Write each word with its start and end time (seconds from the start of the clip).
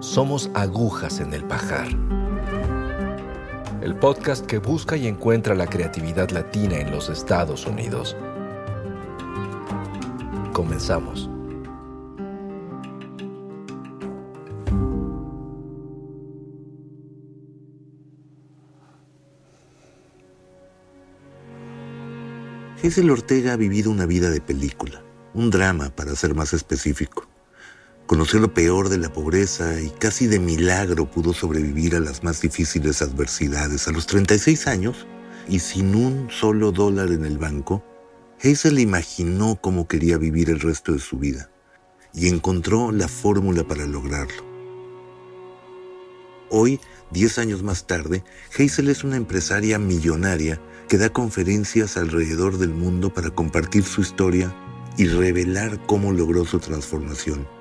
Somos 0.00 0.50
agujas 0.52 1.20
en 1.20 1.32
el 1.32 1.42
pajar. 1.44 1.88
El 3.80 3.96
podcast 3.96 4.44
que 4.44 4.58
busca 4.58 4.96
y 4.96 5.06
encuentra 5.06 5.54
la 5.54 5.66
creatividad 5.66 6.28
latina 6.30 6.78
en 6.78 6.90
los 6.90 7.08
Estados 7.08 7.66
Unidos. 7.66 8.14
Comenzamos. 10.52 11.30
Hazel 22.84 23.10
Ortega 23.10 23.54
ha 23.54 23.56
vivido 23.56 23.90
una 23.90 24.04
vida 24.04 24.28
de 24.28 24.42
película, 24.42 25.02
un 25.32 25.50
drama 25.50 25.88
para 25.88 26.14
ser 26.14 26.34
más 26.34 26.52
específico. 26.52 27.26
Conoció 28.06 28.38
lo 28.38 28.54
peor 28.54 28.88
de 28.88 28.98
la 28.98 29.12
pobreza 29.12 29.80
y 29.80 29.90
casi 29.90 30.28
de 30.28 30.38
milagro 30.38 31.10
pudo 31.10 31.32
sobrevivir 31.32 31.96
a 31.96 32.00
las 32.00 32.22
más 32.22 32.40
difíciles 32.40 33.02
adversidades. 33.02 33.88
A 33.88 33.90
los 33.90 34.06
36 34.06 34.68
años 34.68 35.08
y 35.48 35.58
sin 35.58 35.92
un 35.96 36.30
solo 36.30 36.70
dólar 36.70 37.10
en 37.10 37.24
el 37.24 37.36
banco, 37.36 37.82
Hazel 38.40 38.78
imaginó 38.78 39.58
cómo 39.60 39.88
quería 39.88 40.18
vivir 40.18 40.50
el 40.50 40.60
resto 40.60 40.92
de 40.92 41.00
su 41.00 41.18
vida 41.18 41.50
y 42.14 42.28
encontró 42.28 42.92
la 42.92 43.08
fórmula 43.08 43.64
para 43.64 43.86
lograrlo. 43.86 44.44
Hoy, 46.48 46.78
10 47.10 47.38
años 47.38 47.64
más 47.64 47.88
tarde, 47.88 48.22
Hazel 48.56 48.88
es 48.88 49.02
una 49.02 49.16
empresaria 49.16 49.80
millonaria 49.80 50.60
que 50.88 50.96
da 50.96 51.08
conferencias 51.08 51.96
alrededor 51.96 52.58
del 52.58 52.70
mundo 52.70 53.12
para 53.12 53.30
compartir 53.30 53.82
su 53.82 54.00
historia 54.00 54.54
y 54.96 55.08
revelar 55.08 55.84
cómo 55.86 56.12
logró 56.12 56.44
su 56.44 56.60
transformación. 56.60 57.55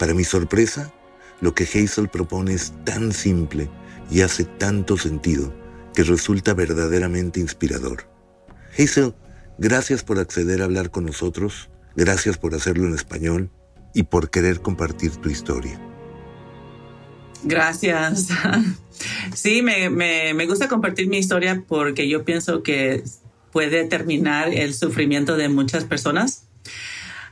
Para 0.00 0.14
mi 0.14 0.24
sorpresa, 0.24 0.94
lo 1.42 1.54
que 1.54 1.64
Hazel 1.64 2.08
propone 2.08 2.54
es 2.54 2.72
tan 2.86 3.12
simple 3.12 3.68
y 4.10 4.22
hace 4.22 4.46
tanto 4.46 4.96
sentido 4.96 5.54
que 5.94 6.04
resulta 6.04 6.54
verdaderamente 6.54 7.38
inspirador. 7.38 8.08
Hazel, 8.78 9.14
gracias 9.58 10.02
por 10.02 10.18
acceder 10.18 10.62
a 10.62 10.64
hablar 10.64 10.90
con 10.90 11.04
nosotros, 11.04 11.68
gracias 11.96 12.38
por 12.38 12.54
hacerlo 12.54 12.86
en 12.86 12.94
español 12.94 13.50
y 13.92 14.04
por 14.04 14.30
querer 14.30 14.62
compartir 14.62 15.10
tu 15.16 15.28
historia. 15.28 15.78
Gracias. 17.44 18.28
Sí, 19.34 19.62
me, 19.62 19.88
me, 19.88 20.34
me, 20.34 20.46
gusta 20.46 20.68
compartir 20.68 21.08
mi 21.08 21.16
historia 21.16 21.64
porque 21.66 22.06
yo 22.06 22.22
pienso 22.22 22.62
que 22.62 23.02
puede 23.50 23.86
terminar 23.86 24.52
el 24.52 24.74
sufrimiento 24.74 25.38
de 25.38 25.48
muchas 25.48 25.84
personas. 25.84 26.49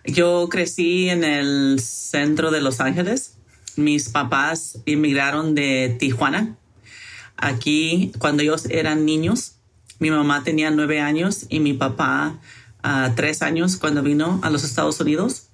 Yo 0.08 0.48
crecí 0.48 1.10
en 1.10 1.22
el 1.22 1.80
centro 1.80 2.50
de 2.50 2.62
Los 2.62 2.80
Ángeles. 2.80 3.34
Mis 3.76 4.08
papás 4.08 4.78
inmigraron 4.86 5.54
de 5.54 5.94
Tijuana. 6.00 6.56
Aquí, 7.36 8.12
cuando 8.18 8.42
ellos 8.42 8.64
eran 8.70 9.04
niños, 9.04 9.56
mi 9.98 10.10
mamá 10.10 10.44
tenía 10.44 10.70
nueve 10.70 11.00
años 11.00 11.44
y 11.50 11.60
mi 11.60 11.74
papá 11.74 12.38
uh, 12.82 13.14
tres 13.16 13.42
años 13.42 13.76
cuando 13.76 14.02
vino 14.02 14.40
a 14.42 14.48
los 14.48 14.64
Estados 14.64 14.98
Unidos. 14.98 15.50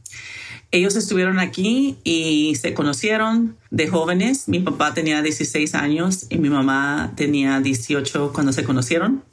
Ellos 0.70 0.94
estuvieron 0.94 1.40
aquí 1.40 1.98
y 2.04 2.54
se 2.54 2.74
conocieron 2.74 3.56
de 3.72 3.88
jóvenes. 3.88 4.46
Mi 4.46 4.60
papá 4.60 4.94
tenía 4.94 5.20
16 5.20 5.74
años 5.74 6.26
y 6.30 6.38
mi 6.38 6.48
mamá 6.48 7.12
tenía 7.16 7.60
18 7.60 8.32
cuando 8.32 8.52
se 8.52 8.62
conocieron. 8.62 9.24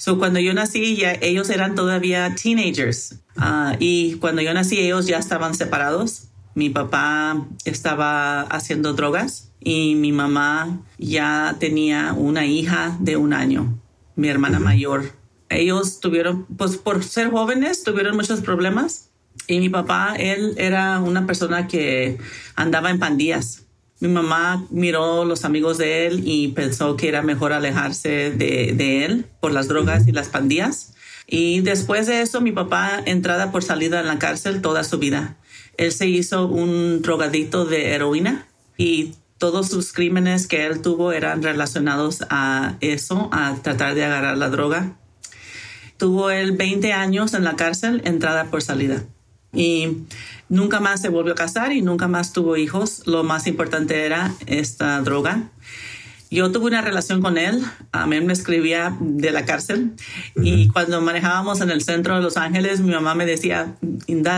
So, 0.00 0.18
cuando 0.18 0.40
yo 0.40 0.54
nací, 0.54 0.96
ya 0.96 1.12
ellos 1.20 1.50
eran 1.50 1.74
todavía 1.74 2.34
teenagers. 2.34 3.16
Uh, 3.36 3.76
y 3.78 4.14
cuando 4.14 4.40
yo 4.40 4.54
nací, 4.54 4.78
ellos 4.78 5.06
ya 5.06 5.18
estaban 5.18 5.54
separados. 5.54 6.28
Mi 6.54 6.70
papá 6.70 7.46
estaba 7.66 8.40
haciendo 8.40 8.94
drogas 8.94 9.52
y 9.60 9.96
mi 9.96 10.10
mamá 10.10 10.80
ya 10.96 11.54
tenía 11.60 12.14
una 12.14 12.46
hija 12.46 12.96
de 12.98 13.18
un 13.18 13.34
año, 13.34 13.78
mi 14.16 14.28
hermana 14.28 14.58
mayor. 14.58 15.12
Ellos 15.50 16.00
tuvieron, 16.00 16.46
pues 16.46 16.78
por 16.78 17.04
ser 17.04 17.30
jóvenes, 17.30 17.84
tuvieron 17.84 18.16
muchos 18.16 18.40
problemas 18.40 19.10
y 19.48 19.60
mi 19.60 19.68
papá, 19.68 20.14
él 20.16 20.54
era 20.56 21.00
una 21.00 21.26
persona 21.26 21.66
que 21.66 22.16
andaba 22.56 22.88
en 22.90 22.98
pandillas. 22.98 23.66
Mi 24.00 24.08
mamá 24.08 24.64
miró 24.70 25.26
los 25.26 25.44
amigos 25.44 25.76
de 25.76 26.06
él 26.06 26.22
y 26.24 26.48
pensó 26.48 26.96
que 26.96 27.08
era 27.08 27.20
mejor 27.20 27.52
alejarse 27.52 28.30
de, 28.30 28.72
de 28.74 29.04
él 29.04 29.26
por 29.40 29.52
las 29.52 29.68
drogas 29.68 30.08
y 30.08 30.12
las 30.12 30.28
pandillas. 30.28 30.94
Y 31.26 31.60
después 31.60 32.06
de 32.06 32.22
eso, 32.22 32.40
mi 32.40 32.50
papá 32.50 32.98
entrada 33.04 33.52
por 33.52 33.62
salida 33.62 34.00
en 34.00 34.06
la 34.06 34.18
cárcel 34.18 34.62
toda 34.62 34.84
su 34.84 34.98
vida. 34.98 35.36
Él 35.76 35.92
se 35.92 36.08
hizo 36.08 36.46
un 36.46 37.02
drogadito 37.02 37.66
de 37.66 37.90
heroína 37.92 38.48
y 38.78 39.12
todos 39.36 39.68
sus 39.68 39.92
crímenes 39.92 40.46
que 40.46 40.66
él 40.66 40.80
tuvo 40.80 41.12
eran 41.12 41.42
relacionados 41.42 42.24
a 42.30 42.76
eso, 42.80 43.28
a 43.32 43.54
tratar 43.62 43.94
de 43.94 44.04
agarrar 44.04 44.38
la 44.38 44.48
droga. 44.48 44.96
Tuvo 45.98 46.30
él 46.30 46.52
20 46.52 46.94
años 46.94 47.34
en 47.34 47.44
la 47.44 47.54
cárcel, 47.54 48.00
entrada 48.06 48.46
por 48.46 48.62
salida 48.62 49.04
y 49.52 50.04
nunca 50.48 50.80
más 50.80 51.00
se 51.00 51.08
volvió 51.08 51.32
a 51.32 51.36
casar 51.36 51.72
y 51.72 51.82
nunca 51.82 52.08
más 52.08 52.32
tuvo 52.32 52.56
hijos. 52.56 53.06
Lo 53.06 53.24
más 53.24 53.46
importante 53.46 54.04
era 54.04 54.32
esta 54.46 55.00
droga. 55.00 55.50
Yo 56.32 56.52
tuve 56.52 56.66
una 56.66 56.80
relación 56.80 57.22
con 57.22 57.38
él, 57.38 57.60
a 57.90 58.06
mí 58.06 58.20
me 58.20 58.32
escribía 58.32 58.96
de 59.00 59.32
la 59.32 59.44
cárcel 59.44 59.94
y 60.36 60.68
cuando 60.68 61.00
manejábamos 61.00 61.60
en 61.60 61.70
el 61.70 61.82
centro 61.82 62.14
de 62.14 62.22
Los 62.22 62.36
Ángeles, 62.36 62.78
mi 62.80 62.92
mamá 62.92 63.16
me 63.16 63.26
decía, 63.26 63.74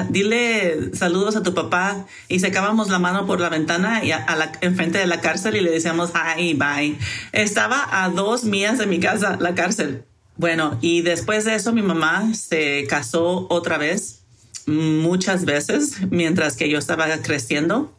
dile 0.08 0.94
saludos 0.94 1.36
a 1.36 1.42
tu 1.42 1.52
papá 1.52 2.06
y 2.28 2.40
secábamos 2.40 2.88
la 2.88 2.98
mano 2.98 3.26
por 3.26 3.40
la 3.40 3.50
ventana 3.50 4.02
y 4.02 4.12
a, 4.12 4.24
la, 4.36 4.52
enfrente 4.62 4.96
de 4.96 5.06
la 5.06 5.20
cárcel 5.20 5.54
y 5.54 5.60
le 5.60 5.70
decíamos, 5.70 6.12
hi, 6.38 6.54
bye. 6.54 6.96
Estaba 7.32 7.86
a 8.02 8.08
dos 8.08 8.44
millas 8.44 8.78
de 8.78 8.86
mi 8.86 8.98
casa, 8.98 9.36
la 9.38 9.54
cárcel. 9.54 10.04
Bueno, 10.38 10.78
y 10.80 11.02
después 11.02 11.44
de 11.44 11.56
eso 11.56 11.74
mi 11.74 11.82
mamá 11.82 12.32
se 12.32 12.86
casó 12.88 13.46
otra 13.50 13.76
vez 13.76 14.21
muchas 14.66 15.44
veces 15.44 15.96
mientras 16.10 16.56
que 16.56 16.68
yo 16.68 16.78
estaba 16.78 17.06
creciendo. 17.18 17.92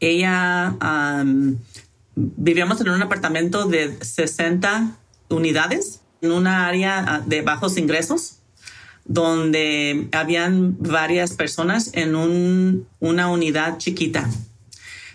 Ella 0.00 0.74
vivíamos 2.14 2.80
en 2.80 2.88
un 2.90 3.02
apartamento 3.02 3.66
de 3.66 3.96
60 4.02 4.96
unidades 5.28 6.00
en 6.22 6.32
una 6.32 6.66
área 6.66 7.04
ah, 7.06 7.22
de 7.24 7.42
bajos 7.42 7.76
ingresos 7.76 8.36
donde 9.04 10.08
habían 10.12 10.76
varias 10.78 11.32
personas 11.32 11.90
en 11.94 12.14
un, 12.14 12.86
una 13.00 13.30
unidad 13.30 13.78
chiquita. 13.78 14.28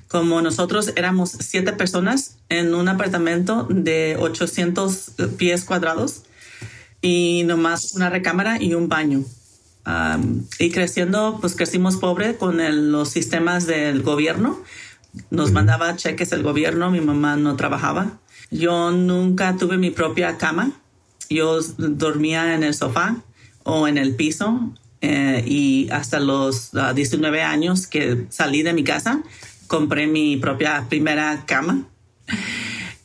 Como 0.08 0.42
nosotros 0.42 0.92
éramos 0.96 1.32
siete 1.40 1.74
personas 1.74 2.38
en 2.50 2.74
un 2.74 2.88
apartamento 2.88 3.68
de 3.70 4.18
800 4.20 5.12
pies 5.38 5.64
cuadrados 5.64 6.24
y 7.02 7.44
nomás 7.46 7.94
una 7.94 8.10
recámara 8.10 8.62
y 8.62 8.74
un 8.74 8.90
baño 8.90 9.24
y 10.60 10.72
creciendo, 10.72 11.38
pues 11.40 11.56
crecimos 11.56 11.98
pobre 11.98 12.38
con 12.38 12.58
los 12.92 13.10
sistemas 13.10 13.68
del 13.68 14.02
gobierno. 14.02 14.62
Nos 15.30 15.52
mandaba 15.52 15.96
cheques 15.96 16.32
el 16.32 16.44
gobierno, 16.44 16.92
mi 16.92 17.02
mamá 17.02 17.38
no 17.38 17.56
trabajaba. 17.56 18.20
Yo 18.52 18.92
nunca 18.92 19.56
tuve 19.58 19.78
mi 19.78 19.92
propia 19.92 20.38
cama. 20.38 20.72
Yo 21.30 21.60
dormía 21.78 22.56
en 22.56 22.64
el 22.64 22.74
sofá 22.74 23.18
o 23.64 23.88
en 23.88 23.98
el 23.98 24.16
piso 24.16 24.74
eh, 25.02 25.44
y 25.46 25.90
hasta 25.92 26.20
los 26.20 26.72
19 26.72 27.42
ah, 27.42 27.52
años 27.52 27.88
que 27.88 28.26
salí 28.30 28.64
de 28.64 28.74
mi 28.74 28.84
casa, 28.84 29.24
compré 29.68 30.08
mi 30.08 30.38
propia 30.38 30.86
primera 30.90 31.46
cama. 31.46 31.88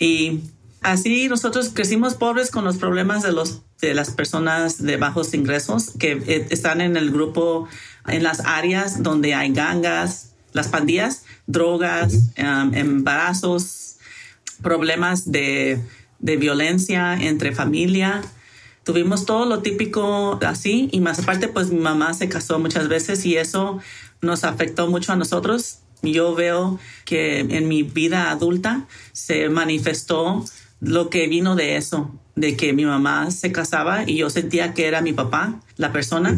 Y 0.03 0.41
así 0.81 1.29
nosotros 1.29 1.73
crecimos 1.75 2.15
pobres 2.15 2.51
con 2.51 2.65
los 2.65 2.79
problemas 2.79 3.23
de, 3.23 3.33
los, 3.33 3.61
de 3.81 3.95
las 3.95 4.11
personas 4.11 4.83
de 4.83 4.97
bajos 4.97 5.35
ingresos 5.35 5.93
que 5.99 6.13
eh, 6.13 6.47
están 6.51 6.81
en 6.81 6.97
el 6.97 7.11
grupo, 7.11 7.69
en 8.07 8.23
las 8.23 8.41
áreas 8.41 9.03
donde 9.03 9.35
hay 9.35 9.53
gangas, 9.53 10.33
las 10.53 10.69
pandillas, 10.69 11.25
drogas, 11.47 12.15
um, 12.39 12.75
embarazos, 12.75 13.97
problemas 14.63 15.31
de, 15.31 15.81
de 16.19 16.37
violencia 16.37 17.15
entre 17.15 17.53
familia 17.53 18.23
tuvimos 18.85 19.27
todo 19.27 19.47
lo 19.47 19.61
típico 19.61 20.39
así 20.45 20.89
y 20.93 21.01
más 21.01 21.21
aparte 21.21 21.49
pues 21.49 21.71
mi 21.71 21.79
mamá 21.79 22.15
se 22.15 22.29
casó 22.29 22.59
muchas 22.59 22.89
veces 22.89 23.25
y 23.25 23.37
eso 23.37 23.79
nos 24.21 24.45
afectó 24.45 24.89
mucho 24.89 25.13
a 25.13 25.17
nosotros. 25.17 25.79
Yo 26.03 26.35
veo 26.35 26.79
que 27.05 27.41
en 27.41 27.69
mi 27.69 27.83
vida 27.83 28.31
adulta 28.31 28.87
se 29.13 29.49
manifestó 29.49 30.45
lo 30.81 31.11
que 31.11 31.29
vino 31.29 31.57
de 31.57 31.77
eso, 31.77 32.15
de 32.37 32.57
que 32.57 32.73
mi 32.73 32.85
mamá 32.85 33.31
se 33.31 33.53
casaba 33.53 34.05
y 34.09 34.17
yo 34.17 34.31
sentía 34.31 34.75
que 34.75 34.87
era 34.87 35.03
mi 35.03 35.13
papá, 35.13 35.61
la 35.77 35.93
persona, 35.93 36.37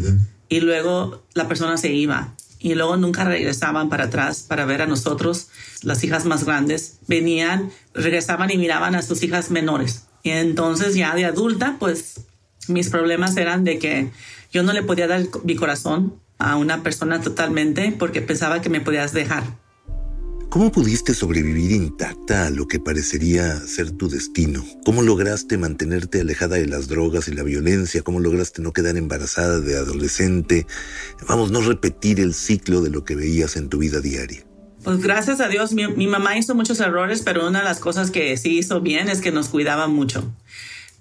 y 0.49 0.59
luego 0.59 1.23
la 1.33 1.47
persona 1.47 1.77
se 1.77 1.91
iba 1.93 2.35
y 2.63 2.75
luego 2.75 2.95
nunca 2.95 3.25
regresaban 3.25 3.89
para 3.89 4.05
atrás 4.05 4.45
para 4.47 4.65
ver 4.65 4.81
a 4.81 4.87
nosotros, 4.87 5.49
las 5.81 6.03
hijas 6.05 6.25
más 6.25 6.45
grandes, 6.45 6.97
venían, 7.07 7.71
regresaban 7.93 8.49
y 8.51 8.57
miraban 8.57 8.95
a 8.95 9.01
sus 9.01 9.21
hijas 9.21 9.51
menores. 9.51 10.07
Y 10.23 10.29
entonces 10.29 10.95
ya 10.95 11.13
de 11.13 11.25
adulta, 11.25 11.75
pues 11.77 12.21
mis 12.69 12.89
problemas 12.89 13.35
eran 13.35 13.65
de 13.65 13.79
que 13.79 14.11
yo 14.51 14.63
no 14.63 14.71
le 14.71 14.81
podía 14.81 15.07
dar 15.07 15.23
mi 15.43 15.55
corazón 15.55 16.15
a 16.39 16.55
una 16.55 16.83
persona 16.83 17.19
totalmente 17.21 17.93
porque 17.99 18.21
pensaba 18.21 18.61
que 18.61 18.69
me 18.69 18.79
podías 18.79 19.11
dejar. 19.11 19.43
¿Cómo 20.53 20.71
pudiste 20.71 21.15
sobrevivir 21.15 21.71
intacta 21.71 22.45
a 22.45 22.51
lo 22.51 22.67
que 22.67 22.79
parecería 22.79 23.59
ser 23.61 23.89
tu 23.89 24.07
destino? 24.07 24.63
¿Cómo 24.85 25.01
lograste 25.01 25.57
mantenerte 25.57 26.21
alejada 26.21 26.57
de 26.57 26.67
las 26.67 26.87
drogas 26.87 27.27
y 27.27 27.33
la 27.33 27.41
violencia? 27.41 28.03
¿Cómo 28.03 28.19
lograste 28.19 28.61
no 28.61 28.71
quedar 28.71 28.95
embarazada 28.95 29.59
de 29.61 29.75
adolescente? 29.75 30.67
Vamos, 31.27 31.49
no 31.49 31.61
repetir 31.61 32.19
el 32.19 32.35
ciclo 32.35 32.81
de 32.81 32.91
lo 32.91 33.03
que 33.03 33.15
veías 33.15 33.55
en 33.55 33.67
tu 33.67 33.79
vida 33.79 33.99
diaria. 33.99 34.43
Pues 34.83 35.01
gracias 35.01 35.39
a 35.39 35.47
Dios, 35.47 35.73
mi, 35.73 35.87
mi 35.87 36.05
mamá 36.05 36.37
hizo 36.37 36.53
muchos 36.53 36.79
errores, 36.81 37.23
pero 37.23 37.47
una 37.47 37.61
de 37.61 37.65
las 37.65 37.79
cosas 37.79 38.11
que 38.11 38.37
sí 38.37 38.59
hizo 38.59 38.79
bien 38.79 39.09
es 39.09 39.21
que 39.21 39.31
nos 39.31 39.49
cuidaba 39.49 39.87
mucho. 39.87 40.35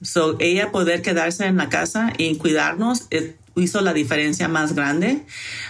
So, 0.01 0.37
ella 0.39 0.73
poder 0.73 1.03
quedarse 1.03 1.45
en 1.45 1.59
la 1.59 1.69
casa 1.69 2.15
y 2.17 2.37
cuidarnos 2.37 3.07
eh, 3.11 3.37
hizo 3.57 3.83
la 3.83 3.93
diferencia 3.93 4.49
más 4.49 4.75
grande. 4.75 5.27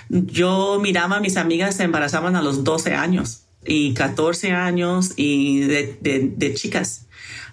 Yo 0.09 0.79
miraba 0.81 1.17
a 1.17 1.21
mis 1.21 1.37
amigas 1.37 1.75
se 1.75 1.83
embarazaban 1.83 2.37
a 2.37 2.43
los 2.43 2.63
12 2.63 2.95
años 2.95 3.43
y 3.65 3.95
14 3.95 4.53
años 4.53 5.13
y 5.17 5.61
de, 5.61 5.99
de, 6.01 6.55
chicas. 6.55 7.07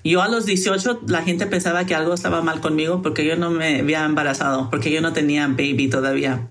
Yo 0.03 0.21
a 0.21 0.27
los 0.27 0.45
18 0.45 1.01
la 1.07 1.23
gente 1.23 1.45
pensaba 1.45 1.85
que 1.85 1.95
algo 1.95 2.13
estaba 2.13 2.41
mal 2.41 2.61
conmigo 2.61 3.01
porque 3.01 3.25
yo 3.25 3.35
no 3.35 3.51
me 3.51 3.79
había 3.79 4.05
embarazado, 4.05 4.69
porque 4.69 4.91
yo 4.91 5.01
no 5.01 5.13
tenía 5.13 5.47
baby 5.47 5.89
todavía. 5.89 6.47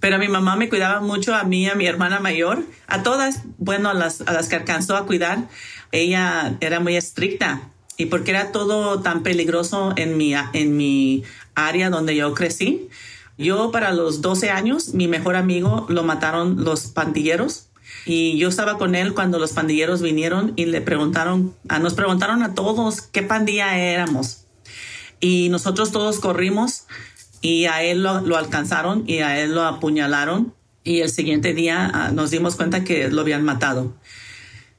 Pero 0.00 0.18
mi 0.18 0.28
mamá 0.28 0.56
me 0.56 0.68
cuidaba 0.68 1.00
mucho 1.00 1.34
a 1.34 1.44
mí, 1.44 1.68
a 1.68 1.74
mi 1.74 1.86
hermana 1.86 2.20
mayor, 2.20 2.62
a 2.88 3.02
todas, 3.02 3.42
bueno, 3.58 3.88
a 3.88 3.94
las, 3.94 4.20
a 4.22 4.32
las 4.32 4.48
que 4.48 4.56
alcanzó 4.56 4.96
a 4.96 5.06
cuidar. 5.06 5.48
Ella 5.92 6.56
era 6.60 6.80
muy 6.80 6.96
estricta 6.96 7.62
y 7.96 8.06
porque 8.06 8.32
era 8.32 8.52
todo 8.52 9.00
tan 9.00 9.22
peligroso 9.22 9.94
en 9.96 10.16
mi, 10.16 10.34
en 10.52 10.76
mi 10.76 11.22
área 11.54 11.88
donde 11.88 12.16
yo 12.16 12.34
crecí. 12.34 12.88
Yo 13.38 13.70
para 13.70 13.92
los 13.92 14.20
12 14.20 14.50
años, 14.50 14.94
mi 14.94 15.08
mejor 15.08 15.36
amigo 15.36 15.86
lo 15.88 16.02
mataron 16.02 16.64
los 16.64 16.88
pandilleros 16.88 17.68
y 18.06 18.36
yo 18.38 18.48
estaba 18.48 18.76
con 18.78 18.94
él 18.94 19.14
cuando 19.14 19.38
los 19.38 19.52
pandilleros 19.52 20.02
vinieron 20.02 20.52
y 20.56 20.66
le 20.66 20.80
preguntaron, 20.80 21.54
a, 21.68 21.78
nos 21.78 21.94
preguntaron 21.94 22.42
a 22.42 22.54
todos 22.54 23.02
qué 23.02 23.22
pandilla 23.22 23.78
éramos. 23.78 24.44
Y 25.20 25.48
nosotros 25.48 25.90
todos 25.90 26.20
corrimos 26.20 26.84
y 27.40 27.64
a 27.64 27.82
él 27.82 28.02
lo, 28.02 28.20
lo 28.20 28.36
alcanzaron 28.36 29.04
y 29.06 29.18
a 29.18 29.40
él 29.40 29.54
lo 29.54 29.62
apuñalaron 29.62 30.52
y 30.84 31.00
el 31.00 31.08
siguiente 31.08 31.54
día 31.54 31.90
ah, 31.92 32.10
nos 32.12 32.30
dimos 32.30 32.56
cuenta 32.56 32.84
que 32.84 33.08
lo 33.08 33.22
habían 33.22 33.42
matado. 33.42 33.94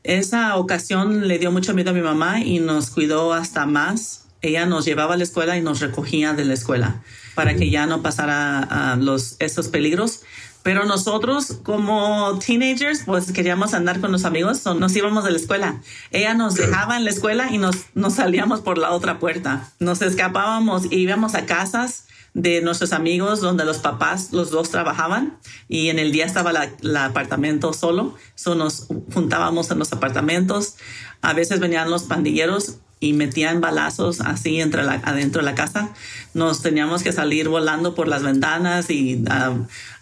Esa 0.04 0.56
ocasión 0.58 1.28
le 1.28 1.40
dio 1.40 1.52
mucho 1.52 1.74
miedo 1.74 1.90
a 1.90 1.94
mi 1.94 2.02
mamá 2.02 2.42
y 2.42 2.60
nos 2.60 2.92
cuidó 2.92 3.34
hasta 3.34 3.66
más. 3.66 4.28
Ella 4.44 4.68
nos 4.68 4.86
llevaba 4.86 5.16
a 5.16 5.18
la 5.18 5.24
escuela 5.24 5.58
y 5.58 5.62
nos 5.62 5.80
recogía 5.80 6.34
de 6.34 6.46
la 6.46 6.54
escuela 6.54 7.02
para 7.34 7.56
que 7.56 7.72
ya 7.72 7.88
no 7.88 8.04
pasara 8.04 8.96
los, 8.98 9.36
esos 9.40 9.68
peligros. 9.68 10.22
Pero 10.66 10.84
nosotros 10.86 11.60
como 11.62 12.40
teenagers, 12.40 13.04
pues 13.06 13.32
queríamos 13.32 13.76
andar 13.76 14.02
con 14.02 14.12
los 14.12 14.26
amigos, 14.26 14.66
o 14.66 14.74
nos 14.74 14.96
íbamos 14.96 15.24
de 15.24 15.30
la 15.30 15.38
escuela. 15.38 15.80
Ella 16.10 16.34
nos 16.34 16.56
dejaba 16.56 16.98
en 16.98 17.04
la 17.04 17.12
escuela 17.12 17.52
y 17.52 17.60
nos, 17.60 17.76
nos 17.94 18.16
salíamos 18.16 18.62
por 18.62 18.80
la 18.80 18.90
otra 18.90 19.20
puerta. 19.20 19.70
Nos 19.78 20.02
escapábamos 20.02 20.92
y 20.92 20.96
íbamos 20.96 21.36
a 21.36 21.46
casas 21.46 22.08
de 22.34 22.64
nuestros 22.64 22.94
amigos 22.94 23.42
donde 23.42 23.64
los 23.64 23.78
papás, 23.78 24.30
los 24.32 24.50
dos 24.50 24.72
trabajaban 24.72 25.38
y 25.70 25.90
en 25.90 26.00
el 26.00 26.12
día 26.12 26.26
estaba 26.26 26.52
el 26.82 26.98
apartamento 26.98 27.72
solo. 27.72 28.16
So 28.34 28.56
nos 28.56 28.88
juntábamos 29.14 29.70
en 29.70 29.78
los 29.78 29.94
apartamentos. 29.94 30.78
A 31.22 31.34
veces 31.34 31.60
venían 31.60 31.92
los 31.92 32.06
pandilleros 32.06 32.78
y 33.00 33.14
metían 33.14 33.62
balazos 33.62 34.22
así 34.22 34.62
entre 34.62 34.84
la, 34.84 34.94
adentro 34.94 35.42
de 35.42 35.46
la 35.46 35.56
casa. 35.56 35.90
Nos 36.34 36.62
teníamos 36.62 37.04
que 37.04 37.12
salir 37.12 37.50
volando 37.50 37.94
por 37.94 38.08
las 38.08 38.24
ventanas 38.24 38.90
y 38.90 39.24
ah, 39.30 39.54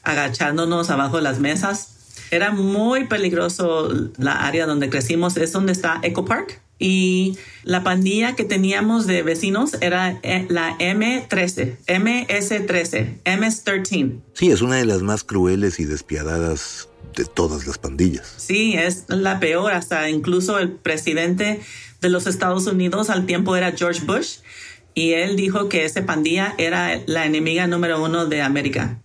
agachándonos 0.04 0.90
abajo 0.90 1.18
de 1.18 1.24
las 1.24 1.40
mesas. 1.40 1.90
Era 2.32 2.52
muy 2.52 3.06
peligroso 3.06 3.90
la 4.18 4.46
área 4.46 4.66
donde 4.66 4.90
crecimos, 4.90 5.38
es 5.38 5.52
donde 5.52 5.72
está 5.72 6.00
Eco 6.04 6.26
Park 6.26 6.62
y 6.80 7.38
la 7.64 7.84
pandilla 7.84 8.36
que 8.36 8.44
teníamos 8.44 9.08
de 9.08 9.24
vecinos 9.24 9.78
era 9.80 10.20
eh, 10.22 10.46
la 10.50 10.78
M13, 10.80 11.78
MS13, 11.88 13.22
MS13. 13.24 14.20
Sí, 14.34 14.52
es 14.52 14.62
una 14.62 14.76
de 14.76 14.86
las 14.86 15.02
más 15.02 15.24
crueles 15.24 15.80
y 15.80 15.86
despiadadas 15.86 16.90
de 17.16 17.24
todas 17.26 17.68
las 17.68 17.78
pandillas. 17.78 18.34
Sí, 18.36 18.74
es 18.74 19.06
la 19.08 19.40
peor, 19.40 19.72
hasta 19.72 20.10
incluso 20.10 20.60
el 20.60 20.72
presidente 20.72 21.62
de 22.02 22.10
los 22.10 22.28
Estados 22.28 22.68
Unidos 22.68 23.10
al 23.10 23.26
tiempo 23.26 23.56
era 23.56 23.72
George 23.72 24.02
Bush 24.06 24.40
y 24.94 25.14
él 25.14 25.36
dijo 25.38 25.70
que 25.70 25.86
esa 25.86 26.06
pandilla 26.06 26.54
era 26.58 27.00
la 27.06 27.26
enemiga 27.26 27.66
número 27.68 28.04
uno 28.04 28.26
de 28.26 28.42
América 28.42 29.00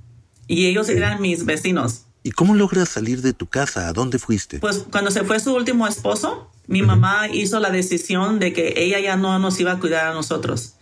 y 0.49 0.67
ellos 0.67 0.89
eran 0.89 1.21
mis 1.21 1.45
vecinos. 1.45 2.07
¿Y 2.25 2.33
cómo 2.33 2.55
logras 2.55 2.89
salir 2.89 3.23
de 3.23 3.33
tu 3.33 3.47
casa? 3.47 3.87
¿A 3.87 3.93
dónde 3.93 4.19
fuiste? 4.19 4.59
Pues 4.59 4.85
cuando 4.91 5.11
se 5.11 5.23
fue 5.23 5.39
su 5.39 5.55
último 5.55 5.87
esposo, 5.87 6.51
mi 6.67 6.83
mamá 6.83 7.29
hizo 7.29 7.61
la 7.61 7.71
decisión 7.71 8.41
de 8.41 8.53
que 8.53 8.75
ella 8.77 8.99
ya 8.99 9.17
no 9.17 9.39
nos 9.39 9.61
iba 9.61 9.73
a 9.73 9.79
cuidar 9.79 10.09
a 10.09 10.15
nosotros. 10.15 10.75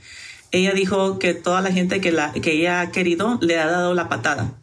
Ella 0.52 0.72
dijo 0.72 1.18
que 1.18 1.34
toda 1.34 1.60
la 1.60 1.70
gente 1.72 2.00
que, 2.00 2.12
la, 2.12 2.32
que 2.32 2.52
ella 2.52 2.80
ha 2.80 2.90
querido 2.90 3.38
le 3.42 3.58
ha 3.58 3.66
dado 3.66 3.92
la 3.94 4.08
patada. 4.08 4.54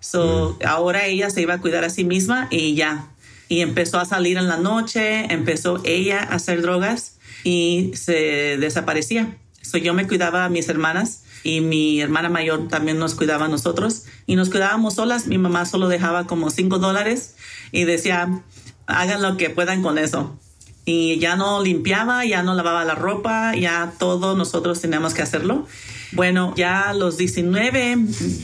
So, 0.00 0.58
ahora 0.66 1.06
ella 1.06 1.30
se 1.30 1.40
iba 1.40 1.54
a 1.54 1.60
cuidar 1.60 1.84
a 1.84 1.90
sí 1.90 2.04
misma 2.04 2.48
y 2.50 2.74
ya. 2.74 3.08
Y 3.48 3.60
empezó 3.60 3.98
a 3.98 4.04
salir 4.04 4.36
en 4.36 4.48
la 4.48 4.56
noche, 4.56 5.32
empezó 5.32 5.80
ella 5.84 6.20
a 6.20 6.34
hacer 6.34 6.60
drogas 6.60 7.18
y 7.44 7.92
se 7.94 8.56
desaparecía. 8.58 9.38
So, 9.62 9.78
yo 9.78 9.94
me 9.94 10.08
cuidaba 10.08 10.44
a 10.44 10.48
mis 10.48 10.68
hermanas 10.68 11.22
y 11.42 11.60
mi 11.60 12.00
hermana 12.00 12.28
mayor 12.28 12.68
también 12.68 12.98
nos 12.98 13.14
cuidaba 13.14 13.46
a 13.46 13.48
nosotros 13.48 14.04
y 14.26 14.36
nos 14.36 14.50
cuidábamos 14.50 14.94
solas. 14.94 15.26
Mi 15.26 15.38
mamá 15.38 15.64
solo 15.66 15.88
dejaba 15.88 16.26
como 16.26 16.50
cinco 16.50 16.78
dólares 16.78 17.34
y 17.72 17.84
decía, 17.84 18.42
hagan 18.86 19.22
lo 19.22 19.36
que 19.36 19.50
puedan 19.50 19.82
con 19.82 19.98
eso 19.98 20.38
y 20.84 21.18
ya 21.18 21.36
no 21.36 21.62
limpiaba, 21.62 22.24
ya 22.24 22.42
no 22.42 22.54
lavaba 22.54 22.84
la 22.84 22.94
ropa, 22.94 23.54
ya 23.54 23.92
todo 23.98 24.36
nosotros 24.36 24.80
teníamos 24.80 25.14
que 25.14 25.22
hacerlo. 25.22 25.66
Bueno, 26.12 26.52
ya 26.56 26.90
a 26.90 26.94
los 26.94 27.16
19 27.16 27.96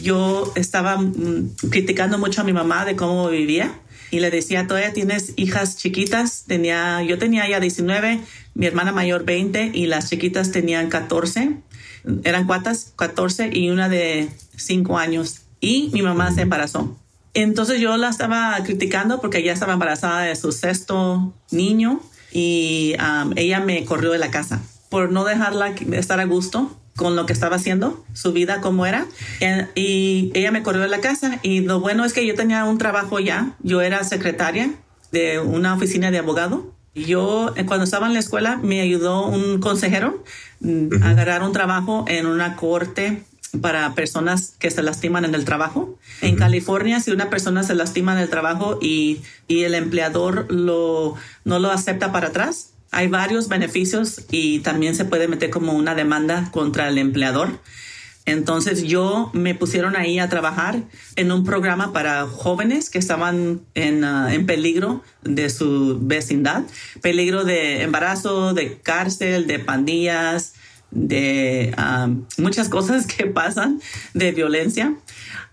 yo 0.03 0.53
estaba 0.55 0.97
mm, 0.97 1.57
criticando 1.71 2.19
mucho 2.19 2.41
a 2.41 2.45
mi 2.45 2.53
mamá 2.53 2.85
de 2.85 2.97
cómo 2.97 3.29
vivía 3.29 3.81
y 4.11 4.21
le 4.21 4.31
decía, 4.31 4.67
todavía 4.67 4.93
tienes 4.93 5.35
hijas 5.37 5.77
chiquitas, 5.77 6.45
tenía, 6.47 7.03
yo 7.03 7.19
tenía 7.19 7.49
ya 7.49 7.61
19, 7.61 8.21
mi 8.55 8.67
hermana 8.67 8.93
mayor 8.93 9.25
20 9.25 9.73
y 9.75 9.87
las 9.87 10.09
chiquitas 10.09 10.51
tenían 10.51 10.89
14, 10.89 11.57
eran 12.25 12.47
cuatas, 12.47 12.93
14 12.97 13.51
y 13.53 13.71
una 13.71 13.89
de 13.89 14.31
5 14.57 14.99
años 14.99 15.43
y 15.61 15.91
mi 15.93 16.03
mamá 16.03 16.33
se 16.33 16.43
embarazó. 16.43 16.97
Entonces 17.35 17.81
yo 17.81 17.97
la 17.97 18.09
estaba 18.09 18.59
criticando 18.65 19.21
porque 19.21 19.39
ella 19.39 19.53
estaba 19.53 19.75
embarazada 19.75 20.23
de 20.23 20.37
su 20.37 20.53
sexto 20.53 21.33
niño 21.51 22.01
y 22.33 22.95
um, 22.99 23.33
ella 23.37 23.61
me 23.61 23.85
corrió 23.85 24.11
de 24.11 24.19
la 24.19 24.31
casa 24.31 24.61
por 24.89 25.13
no 25.13 25.25
dejarla 25.25 25.75
estar 25.93 26.21
a 26.21 26.25
gusto 26.25 26.77
con 26.97 27.15
lo 27.15 27.27
que 27.27 27.33
estaba 27.33 27.57
haciendo, 27.57 28.05
su 28.13 28.33
vida 28.33 28.61
como 28.61 28.85
era. 28.85 29.07
Eh, 29.41 29.69
y 29.77 30.33
ella 30.35 30.51
me 30.51 30.65
corrió 30.65 30.83
de 30.83 30.89
la 30.89 31.01
casa 31.01 31.39
y 31.43 31.61
lo 31.61 31.79
bueno 31.79 32.05
es 32.05 32.13
que 32.13 32.27
yo 32.27 32.35
tenía 32.35 32.65
un 32.65 32.77
trabajo 32.77 33.21
ya, 33.21 33.55
yo 33.63 33.81
era 33.81 34.03
secretaria 34.03 34.73
de 35.13 35.39
una 35.39 35.75
oficina 35.75 36.11
de 36.11 36.19
abogado. 36.19 36.75
Yo 37.07 37.53
eh, 37.57 37.65
cuando 37.67 37.85
estaba 37.85 38.07
en 38.07 38.15
la 38.15 38.19
escuela 38.19 38.59
me 38.63 38.81
ayudó 38.81 39.27
un 39.27 39.61
consejero 39.61 40.23
mm, 40.61 41.03
a 41.03 41.11
agarrar 41.11 41.43
un 41.43 41.53
trabajo 41.53 42.05
en 42.09 42.27
una 42.27 42.57
corte 42.57 43.23
para 43.61 43.95
personas 43.95 44.55
que 44.59 44.71
se 44.71 44.83
lastiman 44.83 45.25
en 45.25 45.35
el 45.35 45.45
trabajo. 45.45 45.97
En 46.21 46.37
California, 46.37 47.01
si 47.01 47.11
una 47.11 47.31
persona 47.31 47.63
se 47.63 47.75
lastima 47.75 48.13
en 48.13 48.19
el 48.19 48.29
trabajo 48.29 48.79
y, 48.81 49.21
y 49.47 49.63
el 49.63 49.75
empleador 49.75 50.53
lo, 50.53 51.15
no 51.45 51.59
lo 51.59 51.71
acepta 51.71 52.13
para 52.13 52.29
atrás, 52.29 52.73
hay 52.91 53.09
varios 53.09 53.49
beneficios 53.49 54.23
y 54.31 54.61
también 54.61 54.95
se 54.95 55.05
puede 55.05 55.29
meter 55.29 55.51
como 55.51 55.73
una 55.73 55.95
demanda 55.95 56.51
contra 56.51 56.89
el 56.89 56.99
empleador. 56.99 57.59
Entonces 58.29 58.83
yo 58.83 59.31
me 59.33 59.55
pusieron 59.55 59.97
ahí 59.97 60.19
a 60.19 60.29
trabajar 60.29 60.83
en 61.17 61.33
un 61.33 61.45
programa 61.45 61.95
para 61.95 62.27
jóvenes 62.27 62.91
que 62.91 62.99
estaban 62.99 63.63
en, 63.75 64.05
uh, 64.05 64.29
en, 64.29 64.45
peligro 64.45 65.03
de 65.23 65.49
su 65.49 65.99
vecindad, 65.99 66.65
peligro 67.01 67.45
de 67.45 67.83
embarazo, 67.83 68.53
de 68.53 68.77
cárcel, 68.83 69.47
de 69.47 69.59
pandillas, 69.61 70.53
de 70.91 71.75
um, 71.79 72.27
muchas 72.37 72.69
cosas 72.69 73.07
que 73.07 73.25
pasan 73.41 73.81
de 74.13 74.33
violencia. 74.33 74.95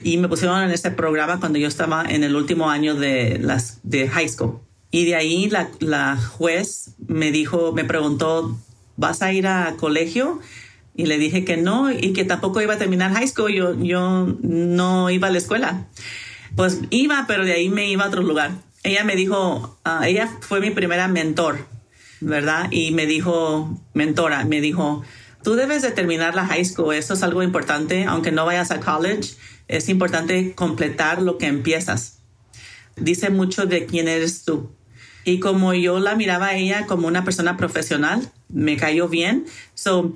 Y 0.02 0.18
me 0.18 0.28
pusieron 0.28 0.62
en 0.62 0.72
ese 0.72 0.92
programa 0.92 1.40
cuando 1.40 1.58
yo 1.58 1.70
estaba 1.70 2.04
en 2.04 2.26
el 2.26 2.36
último 2.36 2.70
año 2.70 2.96
de, 2.96 3.40
las, 3.40 3.80
de 3.84 4.10
high 4.10 4.28
school. 4.28 4.60
Y 4.92 5.06
de 5.06 5.16
ahí 5.16 5.50
la, 5.50 5.70
la 5.80 6.18
juez 6.18 6.96
me 7.08 7.32
dijo, 7.32 7.72
me 7.72 7.86
preguntó, 7.86 8.58
¿vas 8.98 9.22
a 9.22 9.32
ir 9.32 9.48
a 9.48 9.76
colegio? 9.78 10.42
Y 10.96 11.06
le 11.08 11.18
dije 11.18 11.44
que 11.44 11.58
no 11.58 11.92
y 11.92 12.14
que 12.14 12.24
tampoco 12.24 12.62
iba 12.62 12.76
a 12.76 12.78
terminar 12.78 13.14
high 13.14 13.28
school. 13.28 13.52
Yo, 13.52 13.76
yo 13.82 14.28
no 14.42 15.10
iba 15.10 15.28
a 15.28 15.32
la 15.32 15.38
escuela. 15.38 15.88
Pues 16.56 16.82
iba, 16.90 17.26
pero 17.28 17.44
de 17.44 17.54
ahí 17.54 17.70
me 17.70 17.90
iba 17.90 18.06
a 18.06 18.08
otro 18.08 18.24
lugar. 18.24 18.52
Ella 18.84 19.04
me 19.04 19.16
dijo, 19.16 19.78
uh, 19.86 20.04
ella 20.04 20.30
fue 20.42 20.62
mi 20.62 20.70
primera 20.70 21.08
mentor, 21.08 21.66
¿verdad? 22.22 22.68
Y 22.72 22.92
me 22.92 23.06
dijo, 23.08 23.78
mentora, 23.94 24.46
me 24.46 24.62
dijo, 24.62 25.04
tú 25.44 25.56
debes 25.56 25.82
de 25.82 25.92
terminar 25.92 26.34
la 26.34 26.46
high 26.46 26.64
school. 26.64 26.94
Eso 26.94 27.16
es 27.16 27.24
algo 27.24 27.44
importante, 27.44 28.06
aunque 28.06 28.32
no 28.32 28.46
vayas 28.46 28.72
a 28.72 28.80
college. 28.80 29.36
Es 29.68 29.90
importante 29.90 30.54
completar 30.54 31.22
lo 31.22 31.38
que 31.38 31.48
empiezas. 31.48 32.20
Dice 32.96 33.30
mucho 33.32 33.66
de 33.66 33.86
quién 33.86 34.08
eres 34.08 34.46
tú. 34.46 34.72
Y 35.26 35.40
como 35.40 35.74
yo 35.74 36.00
la 36.00 36.16
miraba 36.16 36.48
a 36.48 36.56
ella 36.56 36.86
como 36.86 37.08
una 37.08 37.26
persona 37.26 37.58
profesional, 37.58 38.32
me 38.48 38.78
cayó 38.78 39.10
bien. 39.10 39.46
So, 39.74 40.14